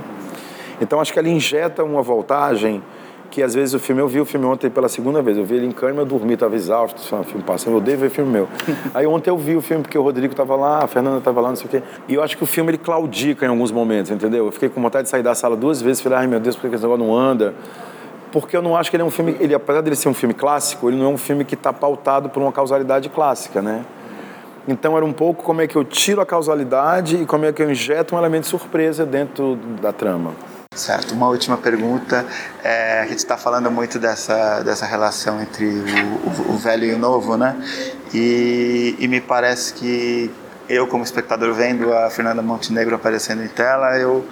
Então 0.80 1.00
acho 1.00 1.12
que 1.12 1.18
ela 1.18 1.28
injeta 1.28 1.82
uma 1.82 2.02
voltagem 2.02 2.82
que 3.30 3.42
às 3.42 3.54
vezes 3.54 3.74
o 3.74 3.78
filme, 3.78 4.02
eu 4.02 4.08
vi 4.08 4.20
o 4.20 4.24
filme 4.24 4.44
ontem 4.44 4.68
pela 4.68 4.88
segunda 4.88 5.22
vez, 5.22 5.38
eu 5.38 5.44
vi 5.44 5.56
ele 5.56 5.66
em 5.66 5.70
cama, 5.70 6.02
eu 6.02 6.06
dormi, 6.06 6.34
estava 6.34 6.56
exausto, 6.56 7.00
o 7.00 7.24
filme 7.24 7.42
passando, 7.44 7.74
eu 7.74 7.78
odeio 7.78 7.98
ver 7.98 8.10
filme 8.10 8.30
meu. 8.30 8.48
Aí 8.92 9.06
ontem 9.06 9.30
eu 9.30 9.38
vi 9.38 9.56
o 9.56 9.60
filme 9.60 9.82
porque 9.82 9.96
o 9.96 10.02
Rodrigo 10.02 10.32
estava 10.32 10.56
lá, 10.56 10.82
a 10.82 10.86
Fernanda 10.88 11.18
estava 11.18 11.40
lá, 11.40 11.50
não 11.50 11.56
sei 11.56 11.66
o 11.66 11.68
quê, 11.68 11.82
e 12.08 12.14
eu 12.14 12.22
acho 12.22 12.36
que 12.36 12.42
o 12.42 12.46
filme 12.46 12.70
ele 12.70 12.78
claudica 12.78 13.46
em 13.46 13.48
alguns 13.48 13.70
momentos, 13.70 14.10
entendeu? 14.10 14.46
Eu 14.46 14.52
fiquei 14.52 14.68
com 14.68 14.82
vontade 14.82 15.04
de 15.04 15.10
sair 15.10 15.22
da 15.22 15.34
sala 15.34 15.56
duas 15.56 15.80
vezes, 15.80 16.02
falei, 16.02 16.18
ai 16.18 16.26
meu 16.26 16.40
Deus, 16.40 16.56
por 16.56 16.68
que 16.68 16.74
esse 16.74 16.82
negócio 16.82 17.04
não 17.04 17.16
anda? 17.16 17.54
Porque 18.32 18.56
eu 18.56 18.62
não 18.62 18.76
acho 18.76 18.90
que 18.90 18.96
ele 18.96 19.02
é 19.02 19.06
um 19.06 19.10
filme, 19.10 19.36
ele, 19.40 19.54
apesar 19.54 19.80
dele 19.80 19.96
ser 19.96 20.08
um 20.08 20.14
filme 20.14 20.34
clássico, 20.34 20.88
ele 20.88 20.96
não 20.96 21.06
é 21.06 21.08
um 21.08 21.18
filme 21.18 21.44
que 21.44 21.54
está 21.54 21.72
pautado 21.72 22.28
por 22.28 22.42
uma 22.42 22.52
causalidade 22.52 23.08
clássica, 23.08 23.60
né? 23.62 23.84
Então 24.68 24.96
era 24.96 25.04
um 25.04 25.12
pouco 25.12 25.42
como 25.42 25.60
é 25.60 25.66
que 25.66 25.76
eu 25.76 25.84
tiro 25.84 26.20
a 26.20 26.26
causalidade 26.26 27.16
e 27.16 27.26
como 27.26 27.44
é 27.44 27.52
que 27.52 27.62
eu 27.62 27.70
injeto 27.70 28.14
um 28.14 28.18
elemento 28.18 28.42
de 28.42 28.48
surpresa 28.48 29.04
dentro 29.06 29.56
da 29.80 29.92
trama. 29.92 30.32
Certo. 30.76 31.14
Uma 31.14 31.28
última 31.28 31.56
pergunta. 31.56 32.24
É, 32.62 33.00
a 33.00 33.06
gente 33.06 33.18
está 33.18 33.36
falando 33.36 33.68
muito 33.72 33.98
dessa, 33.98 34.62
dessa 34.62 34.86
relação 34.86 35.42
entre 35.42 35.66
o, 35.66 36.50
o, 36.50 36.54
o 36.54 36.58
velho 36.58 36.84
e 36.84 36.94
o 36.94 36.98
novo, 36.98 37.36
né? 37.36 37.56
E, 38.14 38.94
e, 38.96 39.08
me 39.08 39.20
parece 39.20 39.74
que 39.74 40.30
eu, 40.68 40.86
como 40.86 41.02
espectador, 41.02 41.52
vendo 41.54 41.92
a 41.92 42.08
Fernanda 42.08 42.40
Montenegro 42.40 42.94
aparecendo 42.94 43.42
em 43.42 43.48
tela, 43.48 43.98
eu 43.98 44.24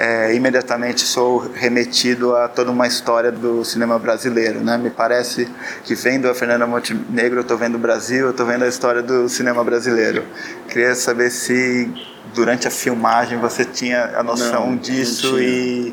é, 0.00 0.32
imediatamente 0.32 1.00
sou 1.00 1.38
remetido 1.52 2.36
a 2.36 2.46
toda 2.46 2.70
uma 2.70 2.86
história 2.86 3.32
do 3.32 3.64
cinema 3.64 3.98
brasileiro, 3.98 4.60
né? 4.60 4.78
Me 4.78 4.90
parece 4.90 5.48
que 5.82 5.92
vendo 5.96 6.28
a 6.30 6.34
Fernanda 6.36 6.68
Montenegro, 6.68 7.38
eu 7.38 7.42
estou 7.42 7.58
vendo 7.58 7.74
o 7.74 7.78
Brasil, 7.78 8.26
eu 8.26 8.30
estou 8.30 8.46
vendo 8.46 8.62
a 8.62 8.68
história 8.68 9.02
do 9.02 9.28
cinema 9.28 9.64
brasileiro. 9.64 10.22
Queria 10.68 10.94
saber 10.94 11.30
se 11.30 11.92
durante 12.32 12.68
a 12.68 12.70
filmagem 12.70 13.38
você 13.40 13.64
tinha 13.64 14.16
a 14.16 14.22
noção 14.22 14.70
não, 14.70 14.76
disso 14.76 15.32
não 15.32 15.40
e, 15.40 15.92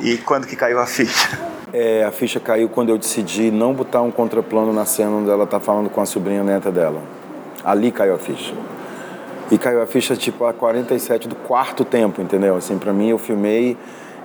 e 0.00 0.18
quando 0.18 0.46
que 0.46 0.54
caiu 0.54 0.78
a 0.78 0.86
ficha? 0.86 1.38
É, 1.72 2.04
a 2.04 2.12
ficha 2.12 2.38
caiu 2.38 2.68
quando 2.68 2.90
eu 2.90 2.98
decidi 2.98 3.50
não 3.50 3.72
botar 3.72 4.02
um 4.02 4.10
contraplano 4.10 4.74
na 4.74 4.84
cena 4.84 5.12
onde 5.12 5.30
ela 5.30 5.44
está 5.44 5.58
falando 5.58 5.88
com 5.88 6.02
a 6.02 6.06
sobrinha 6.06 6.44
neta 6.44 6.70
dela. 6.70 7.02
Ali 7.64 7.90
caiu 7.92 8.14
a 8.14 8.18
ficha. 8.18 8.52
E 9.50 9.56
caiu 9.56 9.80
a 9.80 9.86
ficha 9.86 10.14
tipo 10.14 10.44
a 10.44 10.52
47 10.52 11.26
do 11.26 11.34
quarto 11.34 11.84
tempo, 11.84 12.20
entendeu? 12.20 12.56
Assim, 12.56 12.76
para 12.76 12.92
mim 12.92 13.08
eu 13.08 13.18
filmei 13.18 13.76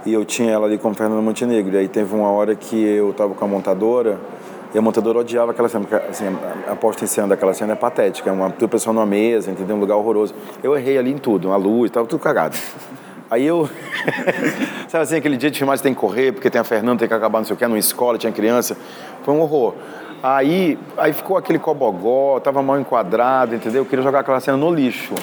e 0.05 0.13
eu 0.13 0.25
tinha 0.25 0.51
ela 0.51 0.65
ali 0.65 0.77
com 0.77 0.93
Fernanda 0.93 1.21
Montenegro. 1.21 1.73
E 1.75 1.77
aí 1.77 1.87
teve 1.87 2.13
uma 2.13 2.29
hora 2.29 2.55
que 2.55 2.75
eu 2.75 3.13
tava 3.13 3.33
com 3.33 3.45
a 3.45 3.47
montadora 3.47 4.19
e 4.73 4.77
a 4.77 4.81
montadora 4.81 5.19
odiava 5.19 5.51
aquela 5.51 5.69
cena, 5.69 5.85
porque 5.85 6.03
assim, 6.09 6.25
a 6.67 6.75
posta 6.75 7.03
em 7.05 7.07
cena 7.07 7.27
daquela 7.29 7.53
cena 7.53 7.73
é 7.73 7.75
patética, 7.75 8.29
é 8.29 8.33
uma 8.33 8.49
tudo 8.49 8.67
pessoa 8.67 8.93
numa 8.93 9.05
mesa, 9.05 9.51
entendeu? 9.51 9.75
Um 9.75 9.79
lugar 9.79 9.95
horroroso. 9.95 10.33
Eu 10.63 10.75
errei 10.75 10.97
ali 10.97 11.11
em 11.11 11.17
tudo, 11.17 11.51
a 11.53 11.55
luz, 11.55 11.91
tava 11.91 12.07
tudo 12.07 12.19
cagado. 12.19 12.57
Aí 13.29 13.45
eu. 13.45 13.69
Sabe 14.89 15.03
assim, 15.03 15.15
aquele 15.15 15.37
dia 15.37 15.49
de 15.49 15.57
filmagem 15.57 15.81
tem 15.81 15.93
que 15.93 15.99
correr, 15.99 16.31
porque 16.31 16.49
tem 16.49 16.59
a 16.59 16.63
Fernanda, 16.63 16.99
tem 16.99 17.07
que 17.07 17.13
acabar 17.13 17.39
não 17.39 17.45
sei 17.45 17.53
o 17.53 17.57
que, 17.57 17.65
numa 17.65 17.79
escola, 17.79 18.17
tinha 18.17 18.31
criança. 18.31 18.75
Foi 19.23 19.33
um 19.33 19.39
horror. 19.39 19.73
Aí, 20.23 20.79
aí 20.97 21.11
ficou 21.11 21.35
aquele 21.35 21.59
cobogó, 21.59 22.39
tava 22.39 22.63
mal 22.63 22.79
enquadrado, 22.79 23.55
entendeu? 23.55 23.81
Eu 23.81 23.85
queria 23.85 24.01
jogar 24.01 24.21
aquela 24.21 24.39
cena 24.39 24.55
no 24.55 24.73
lixo. 24.73 25.13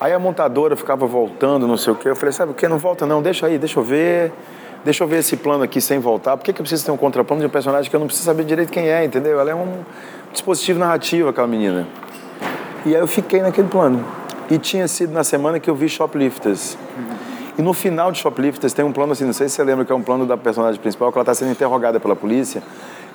Aí 0.00 0.14
a 0.14 0.18
montadora 0.18 0.74
ficava 0.74 1.06
voltando, 1.06 1.66
não 1.68 1.76
sei 1.76 1.92
o 1.92 1.96
quê. 1.96 2.08
Eu 2.08 2.16
falei, 2.16 2.32
sabe 2.32 2.52
o 2.52 2.54
que? 2.54 2.66
Não 2.66 2.78
volta 2.78 3.04
não, 3.04 3.20
deixa 3.20 3.46
aí, 3.46 3.58
deixa 3.58 3.78
eu 3.78 3.84
ver 3.84 4.32
deixa 4.86 5.02
eu 5.02 5.08
ver 5.08 5.18
esse 5.18 5.36
plano 5.36 5.64
aqui 5.64 5.80
sem 5.80 5.98
voltar. 5.98 6.36
Por 6.36 6.44
que, 6.44 6.52
que 6.52 6.60
eu 6.60 6.62
preciso 6.62 6.86
ter 6.86 6.92
um 6.92 6.96
contraplano 6.96 7.40
de 7.40 7.46
um 7.46 7.50
personagem 7.50 7.90
que 7.90 7.96
eu 7.96 7.98
não 7.98 8.06
preciso 8.06 8.24
saber 8.24 8.44
direito 8.44 8.70
quem 8.70 8.88
é, 8.88 9.04
entendeu? 9.04 9.40
Ela 9.40 9.50
é 9.50 9.54
um 9.54 9.84
dispositivo 10.32 10.78
narrativo, 10.78 11.28
aquela 11.28 11.48
menina. 11.48 11.88
E 12.84 12.94
aí 12.94 13.00
eu 13.00 13.06
fiquei 13.08 13.42
naquele 13.42 13.66
plano. 13.66 14.04
E 14.48 14.58
tinha 14.58 14.86
sido 14.86 15.12
na 15.12 15.24
semana 15.24 15.58
que 15.58 15.68
eu 15.68 15.74
vi 15.74 15.88
Shoplifters. 15.88 16.78
E 17.58 17.62
no 17.62 17.72
final 17.72 18.12
de 18.12 18.18
Shoplifters 18.20 18.72
tem 18.72 18.84
um 18.84 18.92
plano 18.92 19.10
assim, 19.10 19.24
não 19.24 19.32
sei 19.32 19.48
se 19.48 19.56
você 19.56 19.64
lembra 19.64 19.84
que 19.84 19.90
é 19.90 19.94
um 19.94 20.02
plano 20.02 20.24
da 20.24 20.36
personagem 20.36 20.80
principal, 20.80 21.10
que 21.10 21.18
ela 21.18 21.22
está 21.24 21.34
sendo 21.34 21.50
interrogada 21.50 21.98
pela 21.98 22.14
polícia 22.14 22.62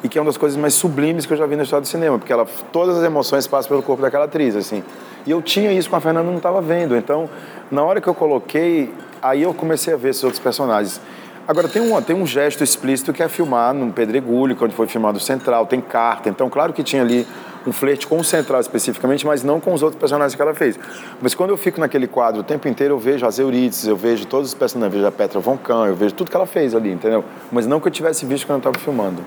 e 0.03 0.09
que 0.09 0.17
é 0.17 0.21
uma 0.21 0.29
das 0.29 0.37
coisas 0.37 0.57
mais 0.57 0.73
sublimes 0.73 1.25
que 1.25 1.33
eu 1.33 1.37
já 1.37 1.45
vi 1.45 1.55
na 1.55 1.63
história 1.63 1.81
do 1.81 1.87
cinema, 1.87 2.17
porque 2.17 2.33
ela 2.33 2.45
todas 2.71 2.97
as 2.97 3.03
emoções 3.03 3.45
passam 3.47 3.69
pelo 3.69 3.83
corpo 3.83 4.01
daquela 4.01 4.25
atriz, 4.25 4.55
assim. 4.55 4.83
E 5.25 5.31
eu 5.31 5.41
tinha 5.41 5.71
isso 5.71 5.89
com 5.89 5.95
a 5.95 6.01
Fernanda, 6.01 6.29
não 6.29 6.37
estava 6.37 6.61
vendo. 6.61 6.95
Então, 6.95 7.29
na 7.69 7.83
hora 7.83 8.01
que 8.01 8.07
eu 8.07 8.15
coloquei, 8.15 8.91
aí 9.21 9.43
eu 9.43 9.53
comecei 9.53 9.93
a 9.93 9.97
ver 9.97 10.09
esses 10.09 10.23
outros 10.23 10.41
personagens. 10.41 10.99
Agora, 11.47 11.67
tem 11.67 11.81
um, 11.81 12.01
tem 12.01 12.15
um 12.15 12.25
gesto 12.25 12.63
explícito 12.63 13.11
que 13.11 13.21
é 13.21 13.27
filmar 13.27 13.73
no 13.73 13.91
Pedregulho, 13.91 14.55
quando 14.55 14.71
foi 14.71 14.87
filmado 14.87 15.17
o 15.17 15.21
Central, 15.21 15.65
tem 15.65 15.81
carta. 15.81 16.29
Então, 16.29 16.49
claro 16.49 16.71
que 16.71 16.83
tinha 16.83 17.01
ali 17.01 17.27
um 17.65 17.71
flerte 17.71 18.07
com 18.07 18.19
o 18.19 18.23
Central 18.23 18.61
especificamente, 18.61 19.25
mas 19.25 19.43
não 19.43 19.59
com 19.59 19.73
os 19.73 19.83
outros 19.83 19.99
personagens 19.99 20.33
que 20.33 20.41
ela 20.41 20.53
fez. 20.53 20.79
Mas 21.21 21.35
quando 21.35 21.51
eu 21.51 21.57
fico 21.57 21.79
naquele 21.79 22.07
quadro 22.07 22.41
o 22.41 22.43
tempo 22.43 22.67
inteiro, 22.67 22.95
eu 22.95 22.99
vejo 22.99 23.25
as 23.25 23.37
Euridice, 23.37 23.87
eu 23.87 23.95
vejo 23.95 24.25
todos 24.25 24.49
os 24.49 24.53
personagens, 24.53 24.93
eu 24.93 24.99
vejo 24.99 25.07
a 25.07 25.11
Petra 25.11 25.39
Von 25.39 25.57
Kahn, 25.57 25.87
eu 25.87 25.95
vejo 25.95 26.13
tudo 26.15 26.31
que 26.31 26.35
ela 26.35 26.47
fez 26.47 26.73
ali, 26.73 26.91
entendeu? 26.91 27.23
Mas 27.51 27.67
não 27.67 27.79
que 27.79 27.87
eu 27.87 27.91
tivesse 27.91 28.25
visto 28.25 28.47
quando 28.47 28.63
eu 28.63 28.69
estava 28.69 28.79
filmando. 28.79 29.21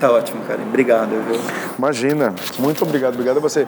Tá 0.00 0.10
ótimo, 0.10 0.42
cara. 0.46 0.62
Obrigado, 0.62 1.10
viu? 1.10 1.38
Imagina. 1.78 2.34
Muito 2.58 2.82
obrigado. 2.82 3.12
Obrigado 3.12 3.36
a 3.36 3.40
você. 3.40 3.66